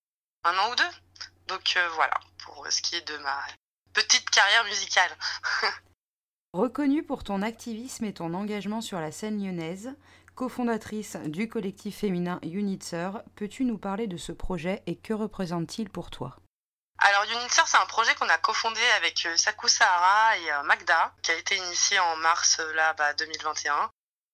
un 0.45 0.57
an 0.57 0.71
ou 0.71 0.75
deux. 0.75 0.89
Donc 1.47 1.73
euh, 1.77 1.89
voilà, 1.89 2.13
pour 2.43 2.65
ce 2.69 2.81
qui 2.81 2.95
est 2.95 3.07
de 3.07 3.17
ma 3.17 3.43
petite 3.93 4.29
carrière 4.29 4.63
musicale. 4.65 5.11
Reconnue 6.53 7.03
pour 7.03 7.23
ton 7.23 7.41
activisme 7.41 8.05
et 8.05 8.13
ton 8.13 8.33
engagement 8.33 8.81
sur 8.81 8.99
la 8.99 9.11
scène 9.11 9.43
lyonnaise, 9.43 9.95
cofondatrice 10.35 11.15
du 11.25 11.49
collectif 11.49 11.99
féminin 11.99 12.39
Unitser, 12.43 13.09
peux-tu 13.35 13.65
nous 13.65 13.77
parler 13.79 14.05
de 14.07 14.17
ce 14.17 14.31
projet 14.31 14.83
et 14.85 14.95
que 14.95 15.13
représente-t-il 15.13 15.89
pour 15.89 16.11
toi? 16.11 16.37
Alors 16.99 17.23
Unitser, 17.23 17.63
c'est 17.65 17.77
un 17.77 17.85
projet 17.87 18.13
qu'on 18.15 18.29
a 18.29 18.37
cofondé 18.37 18.79
avec 18.97 19.25
euh, 19.25 19.35
Sakou 19.35 19.67
Sahara 19.67 20.37
et 20.37 20.51
euh, 20.51 20.63
Magda, 20.63 21.13
qui 21.23 21.31
a 21.31 21.35
été 21.35 21.57
initié 21.57 21.97
en 21.99 22.15
mars 22.17 22.59
euh, 22.59 22.73
là, 22.73 22.93
bah, 22.93 23.13
2021, 23.15 23.89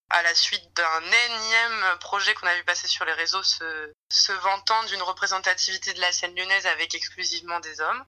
à 0.09 0.21
la 0.23 0.33
suite 0.33 0.73
d'un 0.73 1.01
énième 1.03 1.97
projet 1.99 2.33
qu'on 2.35 2.47
a 2.47 2.55
vu 2.55 2.63
passer 2.63 2.87
sur 2.87 3.05
les 3.05 3.13
réseaux 3.13 3.43
se, 3.43 3.93
se 4.11 4.31
vantant 4.31 4.83
d'une 4.85 5.01
représentativité 5.03 5.93
de 5.93 6.01
la 6.01 6.11
scène 6.11 6.35
lyonnaise 6.35 6.65
avec 6.65 6.95
exclusivement 6.95 7.59
des 7.59 7.79
hommes. 7.81 8.05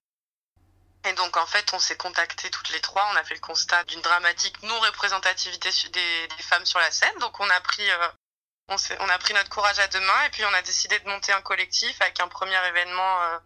Et 1.04 1.12
donc 1.14 1.36
en 1.36 1.46
fait, 1.46 1.72
on 1.72 1.78
s'est 1.78 1.96
contactés 1.96 2.50
toutes 2.50 2.70
les 2.70 2.80
trois, 2.80 3.08
on 3.12 3.16
a 3.16 3.24
fait 3.24 3.34
le 3.34 3.40
constat 3.40 3.82
d'une 3.84 4.00
dramatique 4.02 4.62
non-représentativité 4.62 5.70
des, 5.90 6.28
des 6.28 6.42
femmes 6.42 6.66
sur 6.66 6.78
la 6.78 6.90
scène, 6.90 7.18
donc 7.18 7.38
on 7.40 7.50
a 7.50 7.60
pris 7.60 7.90
euh, 7.90 8.08
on, 8.68 8.76
on 9.00 9.08
a 9.08 9.18
pris 9.18 9.34
notre 9.34 9.48
courage 9.50 9.78
à 9.78 9.88
deux 9.88 10.00
mains 10.00 10.24
et 10.26 10.30
puis 10.30 10.44
on 10.44 10.54
a 10.54 10.62
décidé 10.62 10.98
de 10.98 11.08
monter 11.08 11.32
un 11.32 11.42
collectif 11.42 12.00
avec 12.00 12.20
un 12.20 12.28
premier 12.28 12.58
événement 12.68 13.22
euh, 13.22 13.38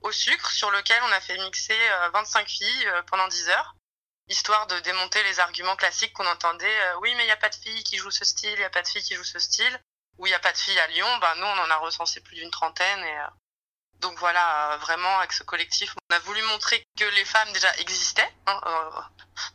au 0.00 0.12
sucre 0.12 0.50
sur 0.50 0.70
lequel 0.70 1.00
on 1.04 1.12
a 1.12 1.20
fait 1.20 1.38
mixer 1.38 1.78
euh, 1.90 2.10
25 2.10 2.46
filles 2.48 2.86
euh, 2.88 3.02
pendant 3.02 3.28
10 3.28 3.48
heures, 3.48 3.74
histoire 4.28 4.66
de 4.66 4.78
démonter 4.80 5.22
les 5.24 5.40
arguments 5.40 5.76
classiques 5.76 6.12
qu'on 6.12 6.26
entendait. 6.26 6.80
euh, 6.82 6.96
oui, 7.00 7.14
mais 7.16 7.24
il 7.24 7.26
n'y 7.26 7.32
a 7.32 7.36
pas 7.36 7.48
de 7.50 7.54
filles 7.54 7.84
qui 7.84 7.96
jouent 7.98 8.10
ce 8.10 8.24
style, 8.24 8.50
il 8.52 8.58
n'y 8.58 8.64
a 8.64 8.70
pas 8.70 8.82
de 8.82 8.88
filles 8.88 9.02
qui 9.02 9.14
jouent 9.14 9.24
ce 9.24 9.38
style. 9.38 9.80
Ou 10.18 10.26
il 10.26 10.30
n'y 10.30 10.34
a 10.34 10.40
pas 10.40 10.52
de 10.52 10.56
filles 10.58 10.78
à 10.78 10.86
Lyon. 10.88 11.18
Ben, 11.18 11.34
nous, 11.36 11.46
on 11.46 11.58
en 11.58 11.70
a 11.70 11.76
recensé 11.76 12.20
plus 12.20 12.36
d'une 12.36 12.50
trentaine. 12.50 13.00
Et, 13.04 13.18
euh, 13.18 13.26
donc 14.00 14.16
voilà, 14.18 14.72
euh, 14.72 14.76
vraiment, 14.78 15.18
avec 15.18 15.32
ce 15.32 15.42
collectif, 15.42 15.94
on 16.10 16.14
a 16.14 16.18
voulu 16.20 16.40
montrer 16.42 16.84
que 16.98 17.04
les 17.04 17.24
femmes 17.24 17.52
déjà 17.52 17.74
existaient 17.78 18.32
hein, 18.46 18.60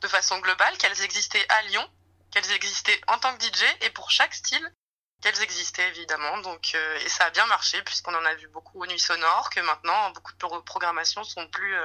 de 0.01 0.07
façon 0.07 0.37
globale, 0.39 0.77
qu'elles 0.77 1.01
existaient 1.01 1.45
à 1.49 1.61
Lyon, 1.63 1.89
qu'elles 2.31 2.51
existaient 2.51 2.99
en 3.07 3.17
tant 3.19 3.35
que 3.37 3.43
DJ 3.43 3.63
et 3.81 3.89
pour 3.91 4.11
chaque 4.11 4.33
style 4.33 4.73
qu'elles 5.21 5.41
existaient 5.41 5.87
évidemment. 5.89 6.37
Donc 6.39 6.73
et 6.73 7.09
ça 7.09 7.25
a 7.25 7.29
bien 7.29 7.45
marché 7.47 7.81
puisqu'on 7.83 8.15
en 8.15 8.25
a 8.25 8.33
vu 8.35 8.47
beaucoup 8.49 8.81
aux 8.81 8.85
nuits 8.85 8.99
sonores, 8.99 9.49
que 9.49 9.59
maintenant 9.61 10.11
beaucoup 10.11 10.31
de 10.31 10.37
pro- 10.37 10.61
programmations 10.63 11.23
sont 11.23 11.47
plus 11.49 11.75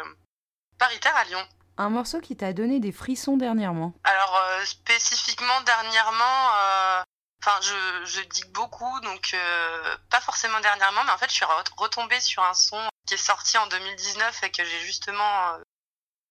paritaires 0.79 1.17
à 1.17 1.25
Lyon. 1.25 1.49
Un 1.77 1.91
morceau 1.91 2.21
qui 2.21 2.37
t'a 2.37 2.53
donné 2.53 2.79
des 2.81 2.93
frissons 2.93 3.37
dernièrement. 3.37 3.95
Alors 4.05 4.37
euh, 4.37 4.65
spécifiquement 4.65 5.61
dernièrement, 5.63 6.55
euh, 6.57 7.03
enfin 7.43 7.59
je, 7.63 8.21
digue 8.23 8.51
beaucoup, 8.53 9.01
donc 9.01 9.33
euh, 9.35 9.97
pas 10.11 10.21
forcément 10.21 10.61
dernièrement, 10.61 11.03
mais 11.05 11.11
en 11.11 11.19
fait 11.19 11.29
je 11.31 11.35
suis 11.35 11.45
re- 11.45 11.75
retombée 11.77 12.21
sur 12.21 12.43
un 12.45 12.55
son 12.55 12.81
qui 13.07 13.15
est 13.15 13.17
sorti 13.17 13.59
en 13.59 13.67
2019 13.67 14.45
et 14.45 14.51
que 14.51 14.65
j'ai 14.65 14.81
justement 14.81 15.59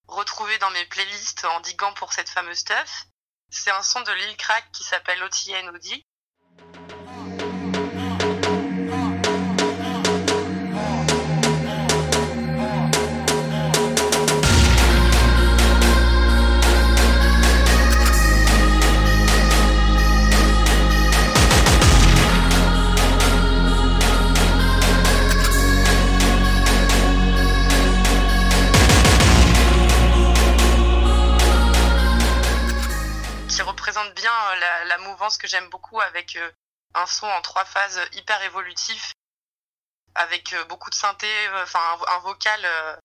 retrouvé 0.08 0.58
dans 0.60 0.70
mes 0.72 0.86
playlists 0.86 1.46
en 1.46 1.60
diguant 1.60 1.94
pour 1.94 2.14
cette 2.14 2.30
fameuse 2.30 2.58
stuff. 2.60 3.06
C'est 3.52 3.72
un 3.72 3.84
son 3.84 4.02
de 4.02 4.12
Lil 4.12 4.38
Crack 4.38 4.66
qui 4.72 4.84
s'appelle 4.84 5.22
OTN 5.24 5.70
que 35.38 35.48
j'aime 35.48 35.70
beaucoup 35.70 36.00
avec 36.02 36.36
euh, 36.36 36.52
un 36.94 37.06
son 37.06 37.28
en 37.28 37.42
trois 37.42 37.66
phases 37.66 38.00
hyper 38.14 38.42
évolutif, 38.44 39.14
avec 40.16 40.54
euh, 40.54 40.64
beaucoup 40.66 40.90
de 40.90 40.96
synthé, 40.96 41.28
euh, 41.48 41.64
enfin 41.64 41.80
un, 41.80 42.16
un 42.16 42.20
vocal 42.20 42.62
euh, 42.64 42.96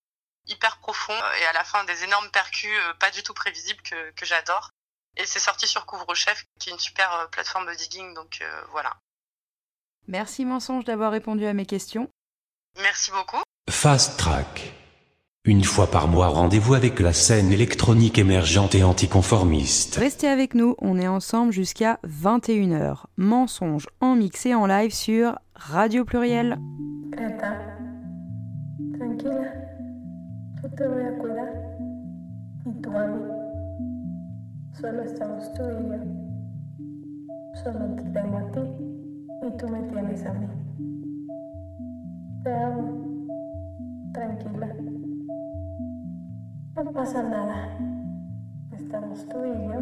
hyper 0.45 0.77
profond 0.77 1.17
et 1.39 1.45
à 1.45 1.53
la 1.53 1.63
fin 1.63 1.83
des 1.85 2.03
énormes 2.03 2.29
percus 2.31 2.71
euh, 2.71 2.93
pas 2.95 3.11
du 3.11 3.23
tout 3.23 3.33
prévisibles 3.33 3.81
que, 3.81 4.11
que 4.11 4.25
j'adore. 4.25 4.69
Et 5.17 5.25
c'est 5.25 5.39
sorti 5.39 5.67
sur 5.67 5.85
Couvre-Chef, 5.85 6.43
qui 6.59 6.69
est 6.69 6.73
une 6.73 6.79
super 6.79 7.11
euh, 7.13 7.25
plateforme 7.27 7.65
de 7.65 7.73
digging, 7.73 8.13
donc 8.13 8.39
euh, 8.41 8.65
voilà. 8.69 8.95
Merci 10.07 10.45
Mensonge 10.45 10.85
d'avoir 10.85 11.11
répondu 11.11 11.45
à 11.45 11.53
mes 11.53 11.65
questions. 11.65 12.09
Merci 12.77 13.11
beaucoup. 13.11 13.41
Fast 13.69 14.19
Track. 14.19 14.73
Une 15.45 15.63
fois 15.63 15.87
par 15.89 16.09
mois, 16.09 16.27
rendez-vous 16.27 16.73
avec 16.73 16.99
la 16.99 17.13
scène 17.13 17.53
électronique 17.53 18.19
émergente 18.19 18.75
et 18.75 18.83
anticonformiste. 18.83 19.95
Restez 19.95 20.27
avec 20.27 20.53
nous, 20.53 20.75
on 20.79 20.99
est 20.99 21.07
ensemble 21.07 21.53
jusqu'à 21.53 21.97
21h. 22.03 23.05
Mensonge 23.15 23.87
en 24.01 24.17
mix 24.17 24.45
et 24.45 24.53
en 24.53 24.65
live 24.65 24.93
sur 24.93 25.39
Radio 25.55 26.03
Pluriel. 26.03 26.57
Greta, 27.11 27.57
tranquila, 28.97 29.53
yo 30.61 30.69
te 30.75 30.87
voy 30.89 31.03
a 31.03 31.17
cuidar. 31.17 31.47
Y 32.65 32.81
tú 32.81 32.91
a 32.91 33.07
mí. 33.07 33.21
Solo 34.73 35.03
estamos 35.03 35.53
tú 35.53 35.61
y 35.63 35.89
yo. 35.89 37.63
Solo 37.63 37.95
te 37.95 38.03
tengo 38.09 38.37
a 38.39 38.51
ti 38.51 38.59
y 39.47 39.57
tú 39.57 39.69
me 39.69 39.81
tienes 39.83 40.25
a 40.25 40.33
mí. 40.33 40.47
Te 42.43 42.53
amo. 42.53 43.27
Tranquila. 44.13 44.88
No 46.81 46.93
pasa 46.93 47.21
nada. 47.21 47.77
Estamos 48.71 49.27
tú 49.27 49.43
y 49.43 49.67
yo. 49.67 49.81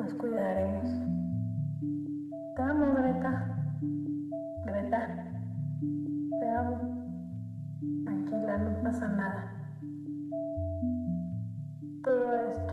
Nos 0.00 0.14
cuidaremos. 0.14 0.88
Te 2.54 2.62
amo, 2.62 2.94
Greta. 2.94 3.56
Greta. 4.64 5.26
Te 6.38 6.48
amo. 6.50 6.78
Tranquila, 8.04 8.58
no 8.58 8.82
pasa 8.84 9.08
nada. 9.08 9.52
Todo 12.04 12.32
esto 12.48 12.71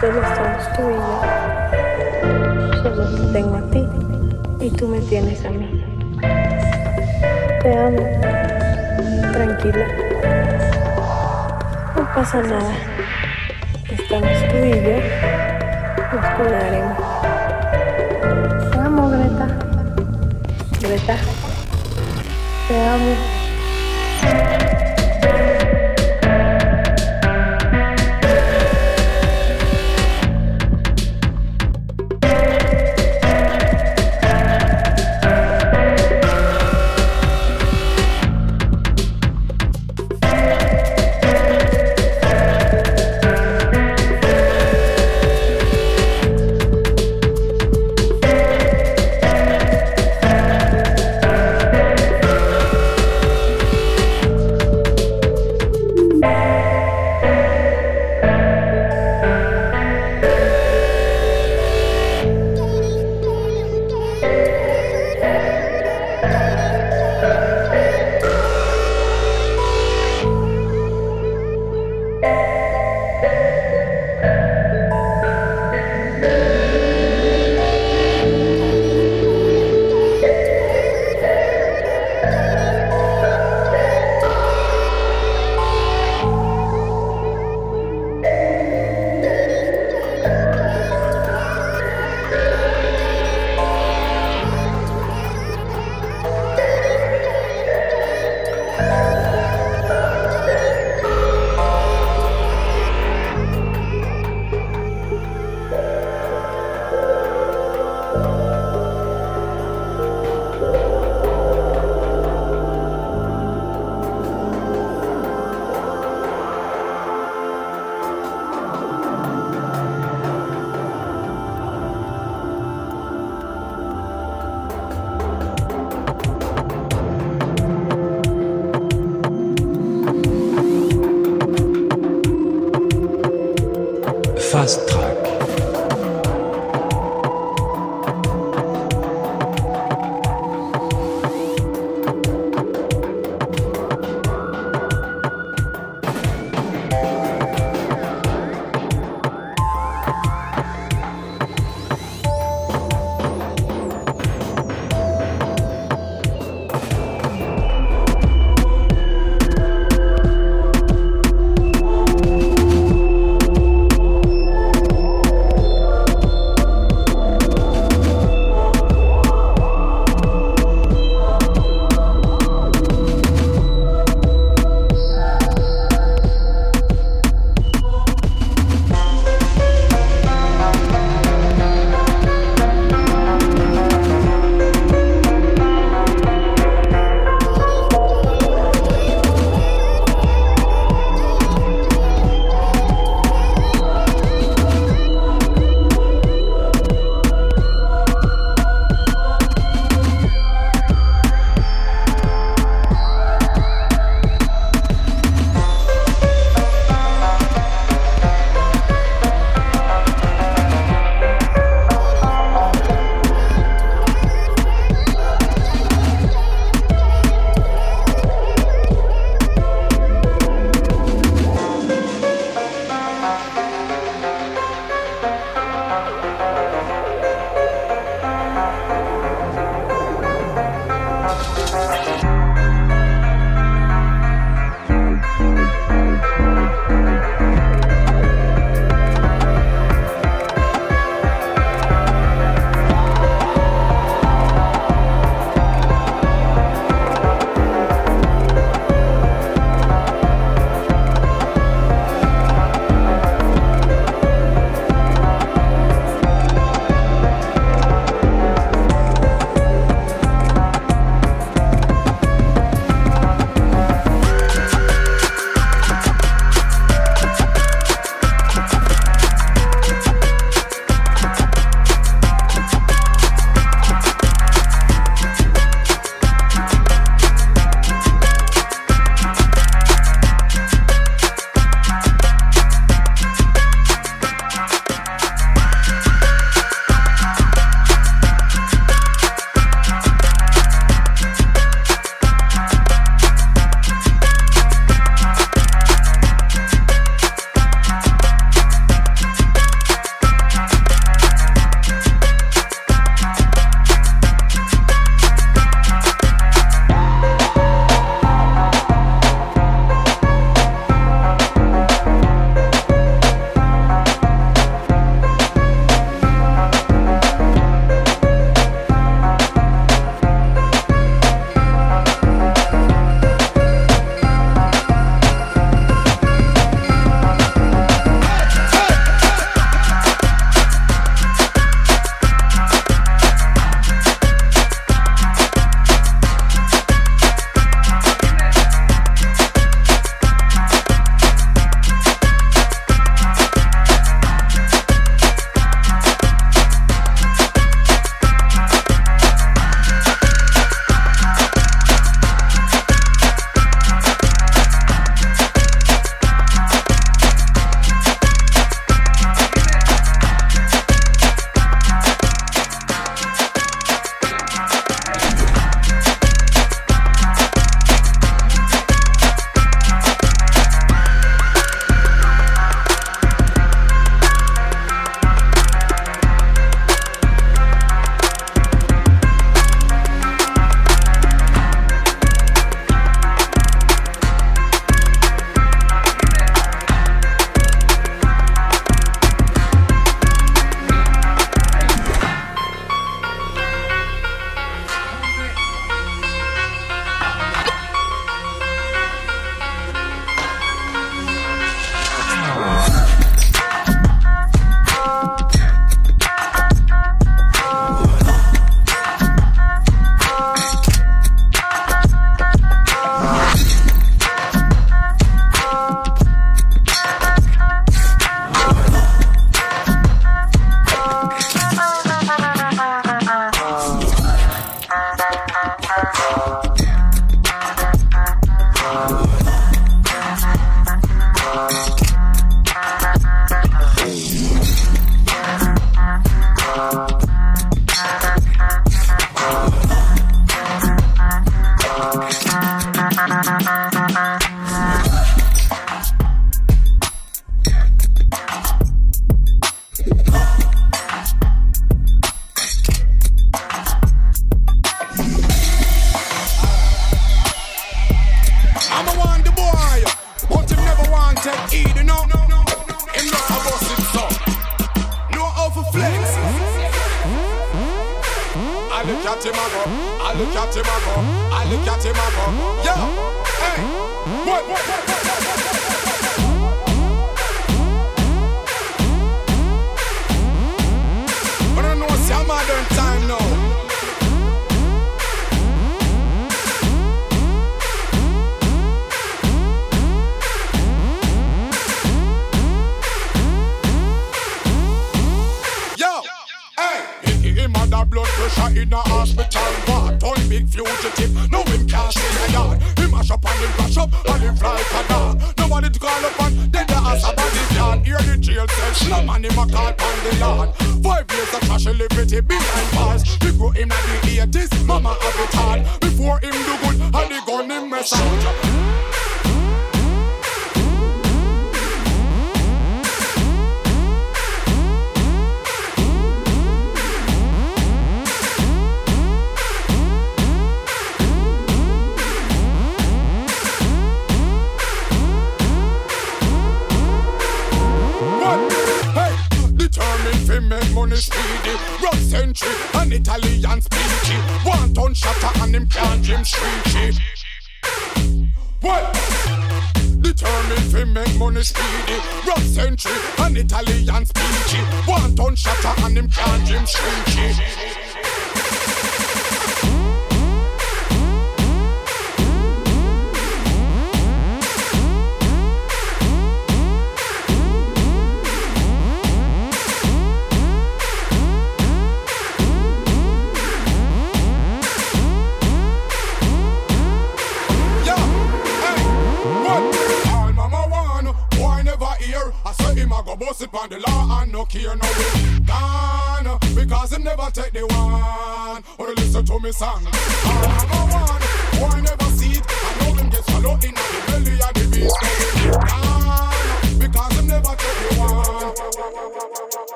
Solo 0.00 0.22
estamos 0.22 0.72
tú 0.76 0.82
y 0.90 0.94
yo. 0.94 1.20
Solo 2.82 3.02
te 3.16 3.32
tengo 3.32 3.56
a 3.56 3.62
ti 3.70 3.84
y 4.60 4.70
tú 4.70 4.86
me 4.86 5.00
tienes 5.00 5.44
a 5.44 5.50
mí. 5.50 5.84
Te 7.62 7.76
amo. 7.76 8.06
Tranquila. 9.32 9.86
No 11.96 12.14
pasa 12.14 12.42
nada. 12.42 12.72
Estamos 13.90 14.30
tú 14.50 14.56
y 14.64 14.70
yo. 14.70 14.98
Nos 16.12 16.26
cuidaremos. 16.36 17.17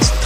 fast. 0.00 0.21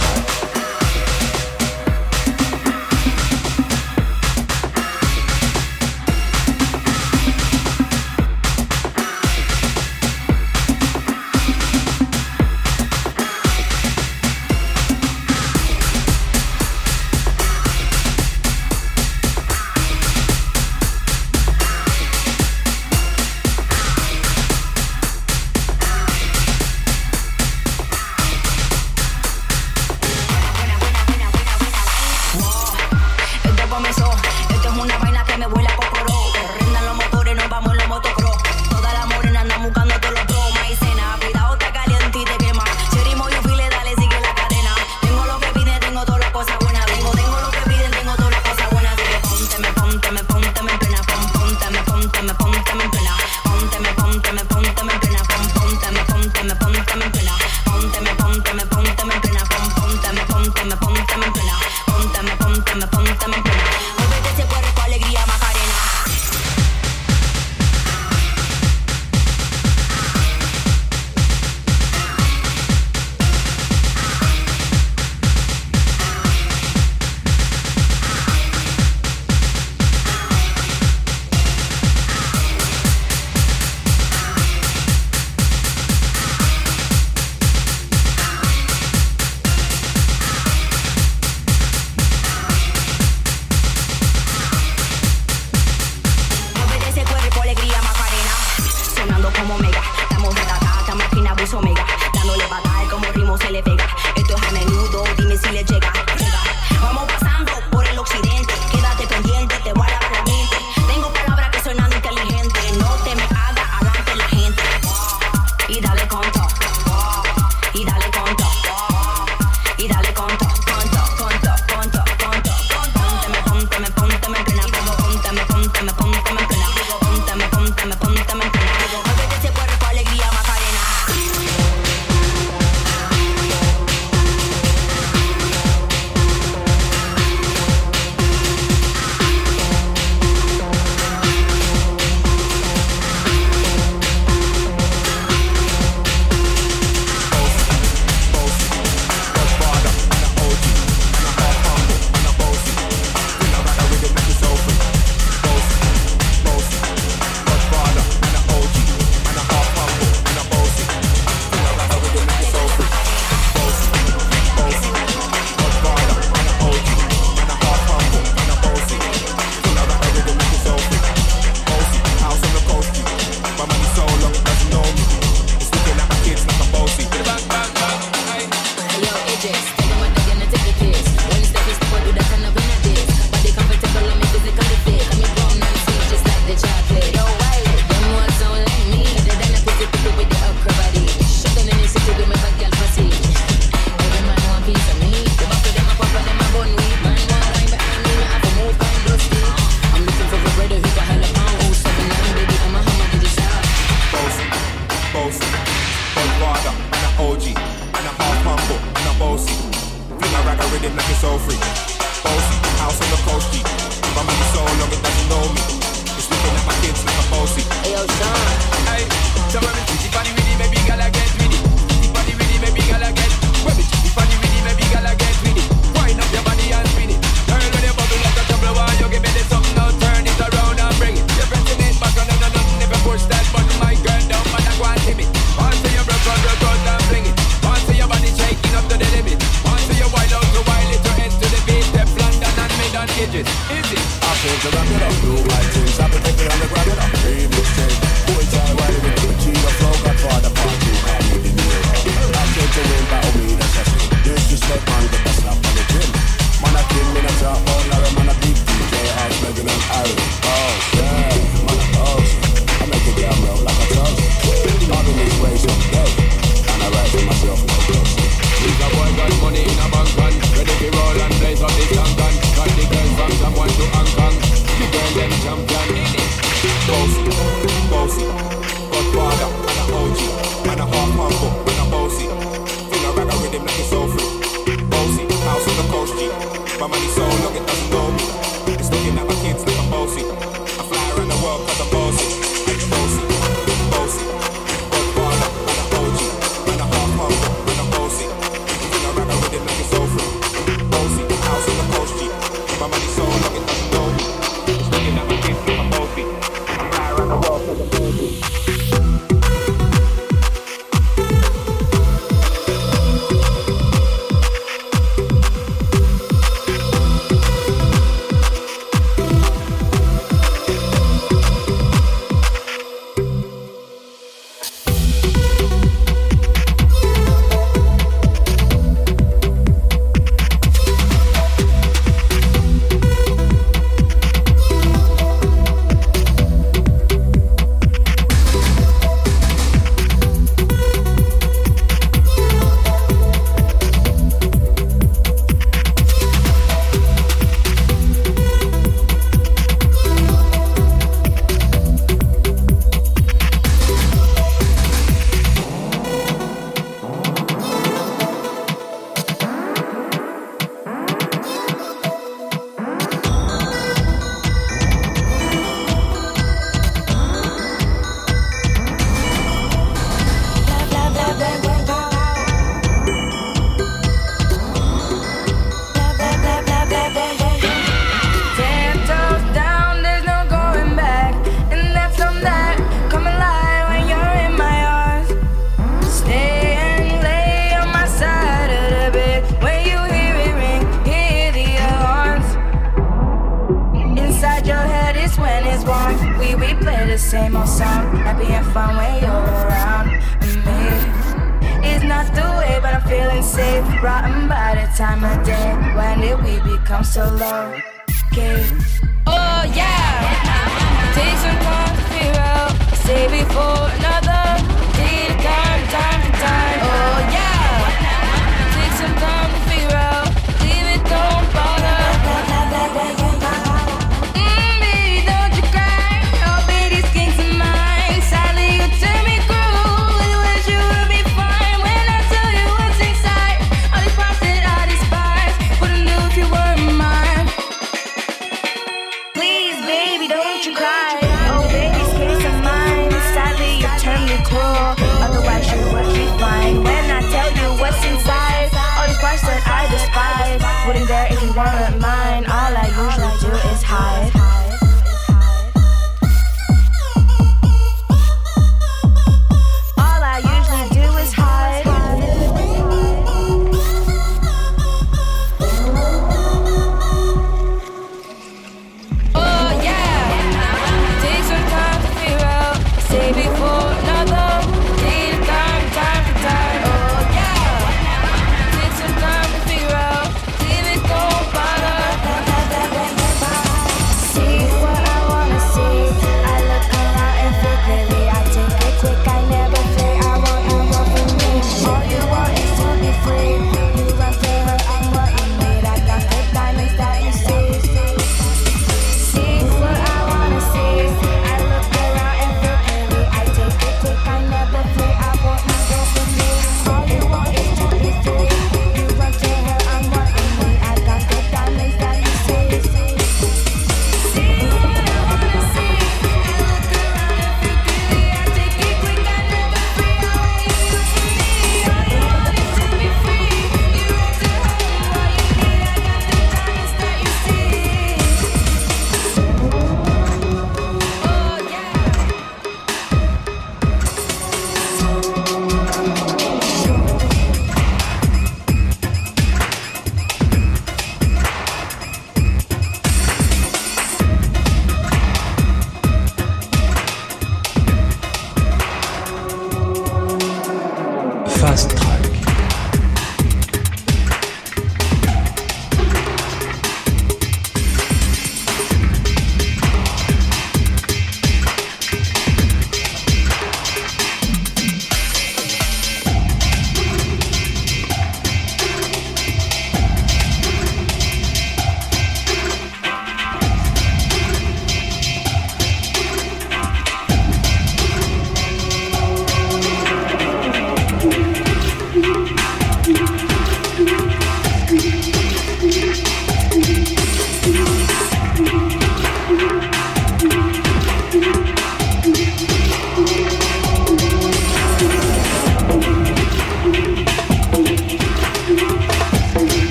putting 450.87 451.05
there. 451.05 451.36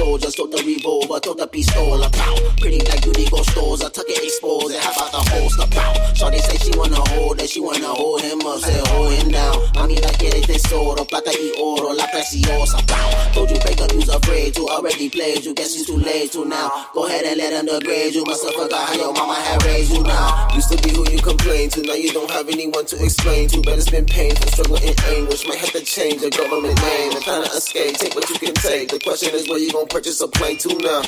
Soldiers, 0.00 0.34
told 0.34 0.52
the 0.52 0.62
revolver, 0.64 1.20
told 1.20 1.38
the 1.38 1.46
pistol 1.46 2.02
about. 2.02 2.38
Pretty 2.60 2.80
like 2.88 3.02
beauty 3.02 3.28
go 3.30 3.42
stores, 3.42 3.82
I 3.82 3.88
tuck 3.90 4.08
it 4.08 4.22
exposed, 4.24 4.74
and 4.74 4.82
how 4.82 4.92
about 4.92 5.12
the 5.12 5.22
holster 5.30 5.66
about? 5.68 6.16
Shorty 6.16 6.38
say 6.38 6.56
she 6.56 6.72
wanna 6.76 7.00
hold 7.12 7.40
it, 7.40 7.48
she 7.48 7.60
wanna 7.60 7.92
hold 7.92 8.22
him 8.22 8.40
up, 8.40 8.58
say 8.60 8.80
hold 8.88 9.12
him 9.12 9.28
down. 9.30 9.56
Mami 9.76 10.00
la 10.00 10.10
quiere 10.16 10.40
tesoro, 10.40 11.04
plata 11.04 11.32
y 11.36 11.52
oro, 11.60 11.92
la 11.92 12.06
preciosa 12.08 12.80
about. 12.80 13.34
Told 13.34 13.50
you 13.50 13.56
up, 13.56 13.92
you's 13.92 14.08
afraid 14.08 14.54
to, 14.54 14.62
already 14.68 15.08
played 15.08 15.44
you, 15.44 15.54
guess 15.54 15.76
it's 15.76 15.86
too 15.86 15.96
late 15.96 16.32
to 16.32 16.44
now. 16.44 16.88
Go 16.94 17.06
ahead 17.06 17.24
and 17.24 17.36
let 17.36 17.52
him 17.52 17.66
degrade 17.66 18.14
you, 18.14 18.24
must 18.24 18.44
have 18.44 18.54
forgot 18.54 18.88
how 18.88 18.94
your 18.94 19.12
mama 19.12 19.34
had 19.34 19.62
raised 19.64 19.92
you 19.92 20.02
now. 20.02 20.48
Used 20.54 20.70
to 20.72 20.78
be 20.82 20.90
who 20.94 21.04
you 21.10 21.20
complain 21.20 21.68
to, 21.70 21.82
now 21.82 21.94
you 21.94 22.12
don't 22.12 22.30
have 22.30 22.48
anyone 22.48 22.86
to 22.86 22.96
explain 23.04 23.48
to, 23.48 23.60
but 23.62 23.78
it's 23.78 23.90
been 23.90 24.06
painful, 24.06 24.48
struggle 24.48 24.76
and 24.76 24.98
anguish, 25.12 25.46
might 25.46 25.58
have 25.58 25.72
to 25.72 25.82
change 25.84 26.20
the 26.20 26.30
government 26.30 26.80
name 26.80 27.12
and 27.12 27.22
trying 27.22 27.44
to 27.44 27.50
escape, 27.52 27.96
take 27.96 28.14
what 28.14 28.28
you 28.28 28.38
can 28.38 28.54
take. 28.54 28.79
The 28.88 28.98
question 28.98 29.34
is 29.34 29.46
where 29.48 29.58
you 29.58 29.70
gonna 29.70 29.86
purchase 29.86 30.20
a 30.22 30.28
plane 30.28 30.56
to 30.58 30.68
now? 30.68 31.02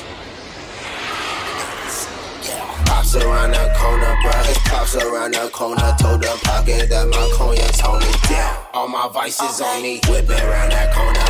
Pops 2.85 3.15
around 3.15 3.51
the 3.51 3.73
corner, 3.77 4.15
bruh. 4.21 4.49
It's 4.49 4.59
pops 4.69 4.95
around 4.95 5.33
the 5.33 5.49
corner. 5.49 5.95
Told 5.99 6.21
the 6.21 6.39
pocket 6.43 6.89
that 6.89 7.07
my 7.07 7.29
cognac 7.35 7.73
tone 7.73 8.03
it 8.03 8.29
down. 8.29 8.57
All 8.73 8.87
my 8.87 9.09
vices 9.11 9.59
on 9.59 9.81
me. 9.81 10.01
Whipping 10.07 10.39
around 10.39 10.71
that 10.71 10.93
corner, 10.93 11.22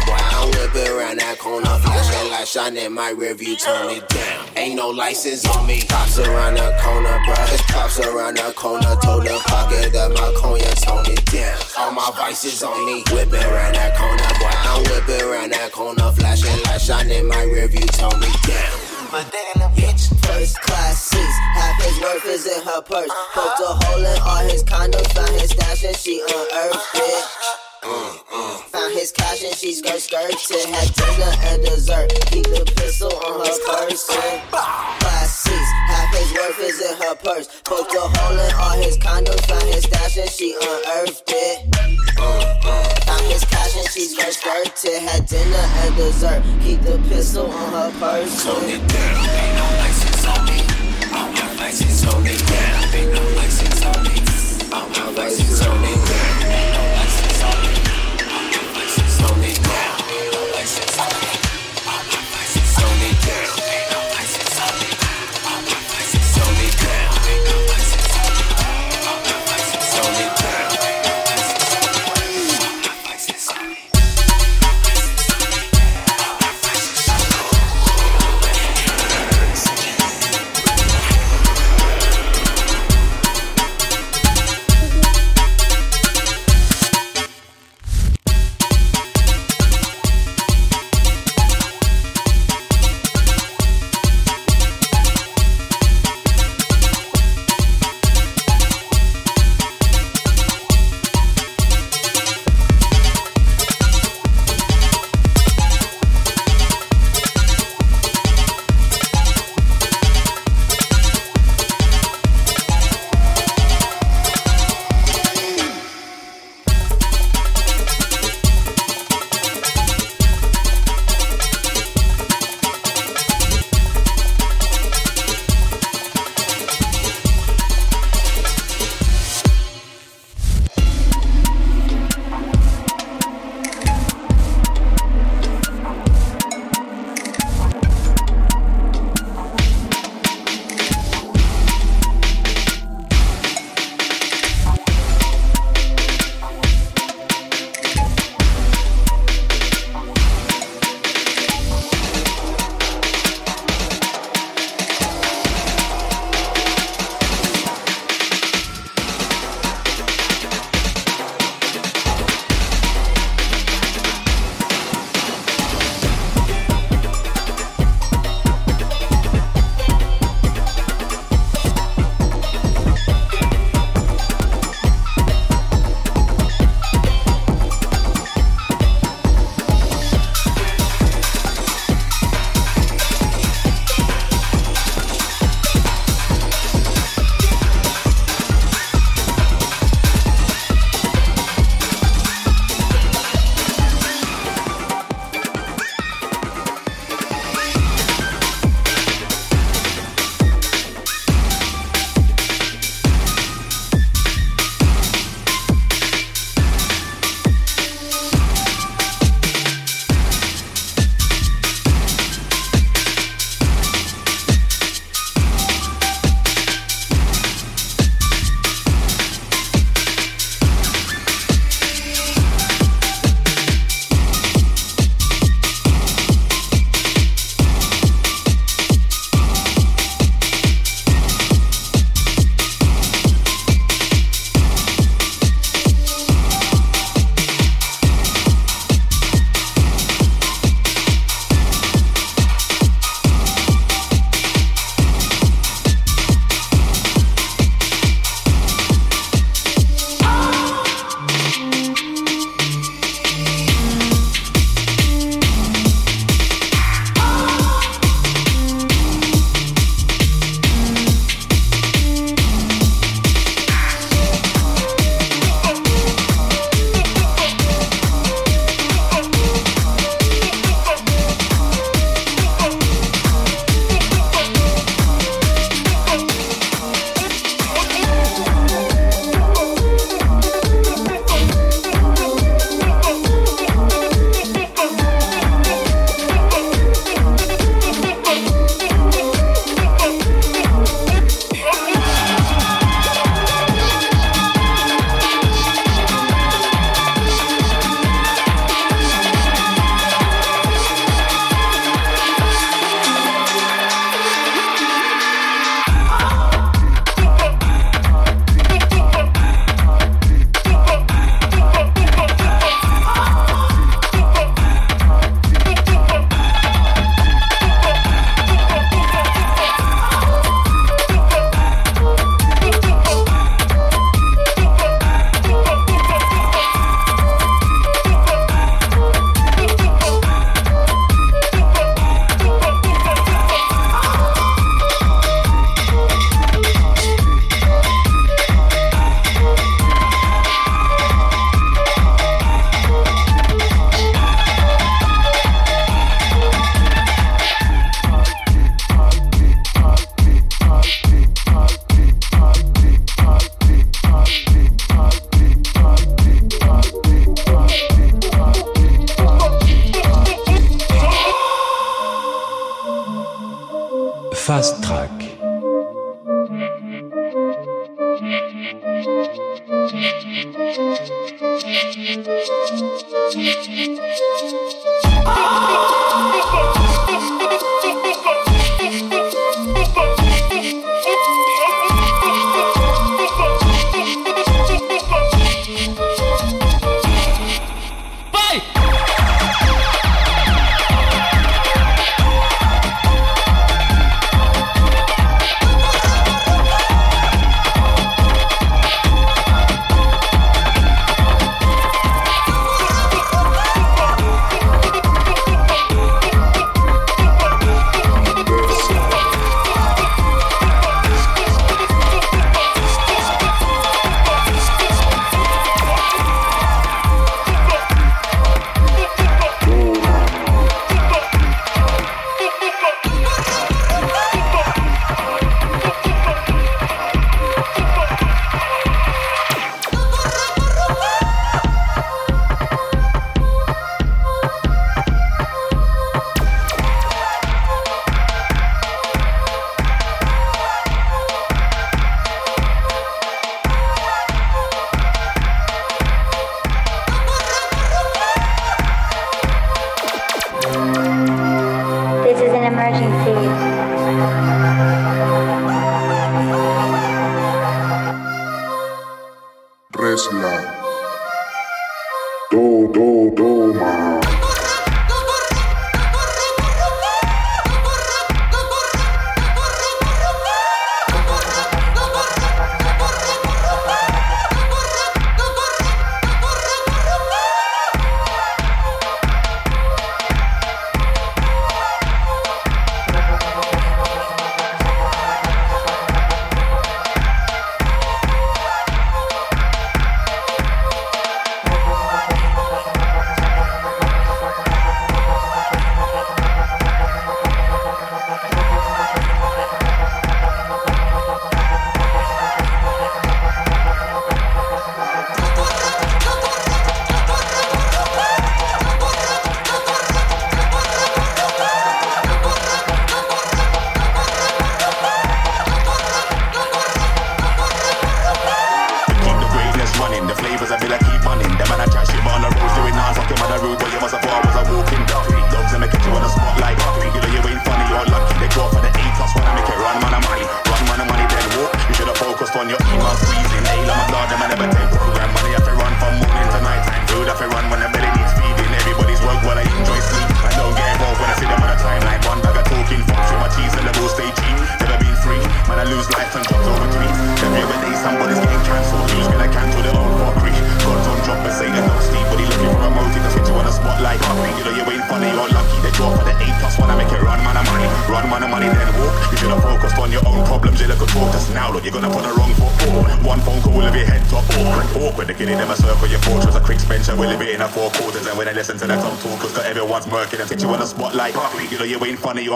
I'm 0.43 0.51
whipping 0.59 0.91
around 0.91 1.19
that 1.23 1.39
corner. 1.39 1.71
Flashing 1.79 2.31
light 2.31 2.47
shining 2.47 2.83
in 2.83 2.91
my 2.91 3.11
review, 3.11 3.55
turn 3.55 3.95
it 3.95 4.03
down. 4.09 4.45
Ain't 4.57 4.75
no 4.75 4.89
license 4.89 5.47
on 5.47 5.65
me. 5.65 5.83
Pops 5.87 6.19
around 6.19 6.55
the 6.55 6.67
corner, 6.83 7.15
bruh. 7.23 7.53
It's 7.55 7.63
pops 7.71 7.97
around 8.03 8.35
the 8.35 8.51
corner. 8.51 8.91
Told 8.99 9.23
the 9.23 9.39
pocket 9.47 9.93
that 9.93 10.11
my 10.11 10.35
cognac 10.35 10.75
tone 10.83 11.07
it 11.07 11.23
down. 11.31 11.55
All 11.79 11.93
my 11.93 12.11
vices 12.19 12.61
on 12.61 12.75
me. 12.85 13.07
Whipping 13.15 13.39
around 13.39 13.75
that 13.79 13.95
corner, 13.95 14.27
boy. 14.35 14.51
I'm 14.51 14.83
whipping 14.83 15.23
around 15.23 15.53
that 15.53 15.71
corner. 15.71 16.11
Flashing 16.11 16.59
light 16.67 16.81
shining 16.81 17.25
my 17.25 17.43
review, 17.43 17.87
turn 17.95 18.19
it 18.19 18.37
down. 18.43 18.75
But 19.15 19.31
then 19.31 19.63
the 19.63 19.71
bitch, 19.79 20.11
first 20.27 20.59
class 20.59 21.07
seats. 21.07 21.37
Half 21.55 21.81
his 21.87 21.95
worth 22.03 22.25
is 22.27 22.45
in 22.51 22.63
her 22.67 22.81
purse. 22.81 23.11
Poked 23.31 23.63
a 23.63 23.71
hole 23.79 24.03
in 24.03 24.19
all 24.27 24.43
his 24.43 24.63
condoms, 24.63 25.07
found 25.15 25.39
his 25.39 25.51
stash 25.51 25.85
and 25.85 25.95
she 25.95 26.19
unearthed 26.19 26.83
it. 26.95 27.62
Found 27.83 28.93
his 28.93 29.11
cash 29.11 29.43
and 29.43 29.53
she 29.55 29.73
skirt 29.73 29.99
skirted. 29.99 30.65
Had 30.71 30.93
dinner 30.95 31.33
and 31.51 31.61
dessert. 31.65 32.09
Keep 32.31 32.45
the 32.45 32.63
pistol 32.77 33.11
on 33.11 33.43
her 33.43 33.57
person. 33.67 34.39
Class 34.49 35.43
seats. 35.43 35.71
Half 35.91 36.15
his 36.15 36.31
worth 36.31 36.59
is 36.63 36.79
in 36.79 36.95
her 37.03 37.15
purse. 37.15 37.61
Poked 37.65 37.93
a 37.93 37.99
hole 37.99 38.39
in 38.39 38.53
all 38.55 38.77
his 38.79 38.97
condoms, 38.97 39.45
found 39.47 39.67
his 39.67 39.83
stash 39.83 40.17
and 40.17 40.29
she 40.29 40.55
unearthed 40.55 41.23
it. 41.27 41.75
Found 43.03 43.25
his 43.27 43.43
cash 43.43 43.75
and 43.75 43.89
she 43.91 44.07
skirt 44.07 44.31
skirted. 44.31 45.01
Had 45.03 45.25
dinner 45.27 45.67
and 45.83 45.95
dessert. 45.97 46.41
Keep 46.63 46.81
the 46.83 46.97
pistol 47.09 47.51
on 47.51 47.73
her 47.73 47.91
person. 47.99 48.51
Tone 48.53 48.69
it 48.69 48.87
down. 48.87 49.27
Ain't 49.27 49.55
no 49.59 49.67
license 49.83 50.25
on 50.25 50.45
me. 50.47 50.63
All 51.11 51.29
my 51.35 51.55
license 51.59 52.07
on 52.07 52.25
it 52.25 52.39
down. 52.47 52.95
Ain't 52.95 53.11
no 53.11 53.23
license 53.35 53.83
on 53.83 54.03
me. 54.07 54.15
All 54.71 54.87
my 54.87 55.09
license 55.19 55.42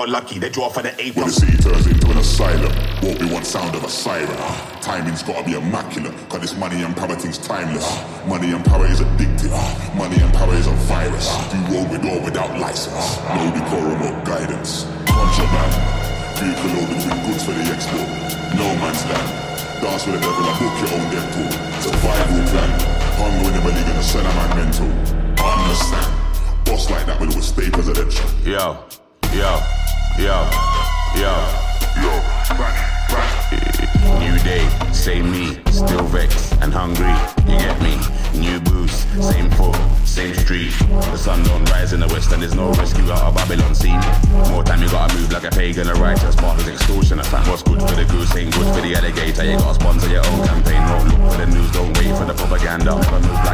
lucky. 0.07 0.39
They 0.39 0.49
draw 0.49 0.69
for 0.69 0.81
the 0.81 0.96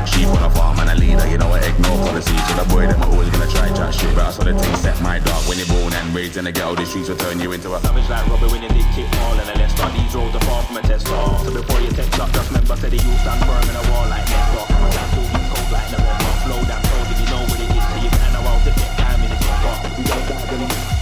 sheep 0.07 0.27
on 0.27 0.43
a 0.43 0.49
farm 0.49 0.80
and 0.80 0.89
a 0.89 0.95
leader. 0.95 1.25
You 1.27 1.38
know 1.38 1.51
I 1.51 1.59
ignore 1.59 1.97
policy. 2.05 2.35
So 2.47 2.53
the 2.59 2.65
boy 2.69 2.88
them 2.88 3.01
are 3.01 3.11
always 3.11 3.30
gonna 3.30 3.47
try 3.47 3.67
chat 3.73 3.93
shit. 3.93 4.13
But 4.15 4.25
I 4.27 4.31
saw 4.31 4.43
the 4.43 4.53
thing 4.57 4.75
set 4.77 4.99
my 5.01 5.19
dog. 5.19 5.47
When 5.47 5.57
you're 5.57 5.67
born 5.67 5.93
and 5.93 6.13
raised 6.15 6.38
in 6.38 6.45
the 6.45 6.51
ghetto, 6.51 6.75
the 6.75 6.85
streets 6.85 7.09
will 7.09 7.17
turn 7.17 7.39
you 7.39 7.51
into 7.51 7.73
a 7.73 7.80
savage 7.80 8.09
like 8.09 8.27
Robert 8.27 8.51
when 8.51 8.63
you 8.63 8.69
did 8.69 8.88
kick 8.95 9.07
all 9.23 9.38
and 9.39 9.49
a 9.49 9.55
let's 9.57 9.73
start 9.73 9.93
these 9.93 10.13
roads 10.15 10.35
are 10.35 10.45
far 10.47 10.63
from 10.63 10.77
a 10.77 10.81
test 10.81 11.07
So 11.07 11.51
before 11.51 11.80
you 11.81 11.91
text 11.91 12.19
up, 12.19 12.31
just 12.31 12.49
remember 12.49 12.75
the 12.75 12.89
you 12.91 13.13
stand 13.23 13.41
firm 13.45 13.65
in 13.69 13.75
a 13.75 13.84
wall 13.91 14.07
like 14.09 14.25
Nestor. 14.27 14.65
Can't 14.69 15.11
do 15.15 15.21
cold 15.51 15.69
like 15.71 15.89
November. 15.91 16.31
Slow 16.43 16.59
down, 16.67 16.81
cold 16.89 17.07
if 17.11 17.19
you 17.21 17.27
know 17.31 17.43
what 17.47 17.59
it 17.59 17.69
is. 17.71 17.84
So 17.84 17.95
you 18.03 18.09
better 18.11 18.31
know 18.34 18.43
how 18.43 18.57
to 18.59 18.71
get 18.75 18.91
time 18.99 19.19
in 19.23 19.30
the 19.31 19.39
We 19.97 20.03
don't 20.09 20.25
got 20.27 20.93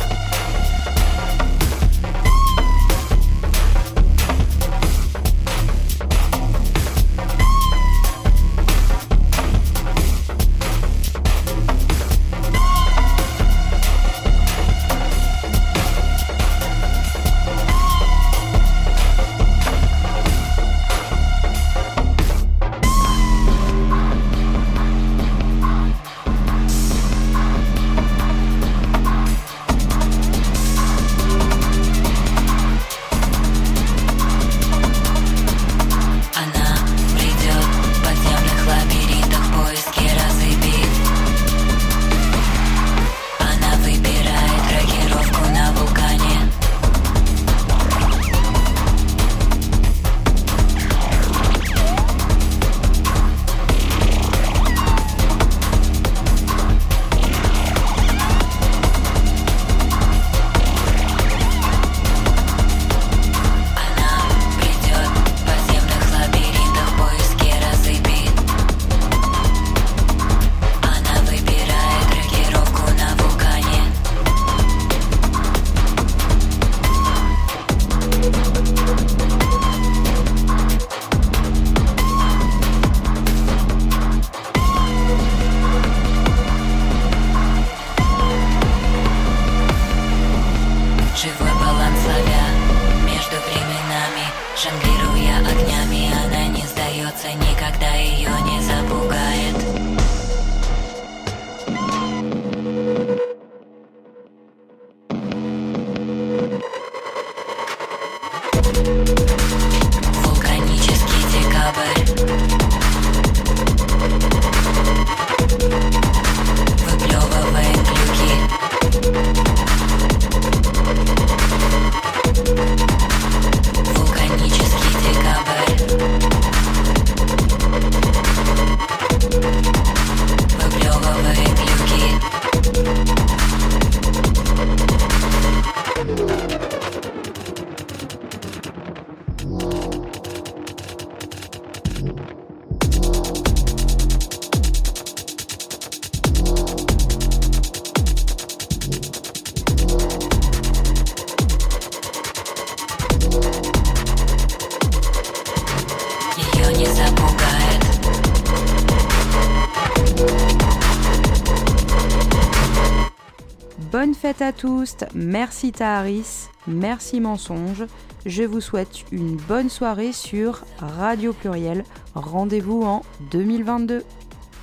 merci 165.13 165.71
Taharis, 165.71 166.49
merci 166.67 167.19
Mensonge. 167.19 167.85
Je 168.25 168.43
vous 168.43 168.61
souhaite 168.61 169.05
une 169.11 169.35
bonne 169.35 169.69
soirée 169.69 170.13
sur 170.13 170.63
Radio 170.79 171.33
Pluriel. 171.33 171.83
Rendez-vous 172.15 172.83
en 172.83 173.03
2022. 173.31 174.03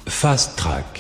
Fast 0.07 0.57
Track. 0.57 0.98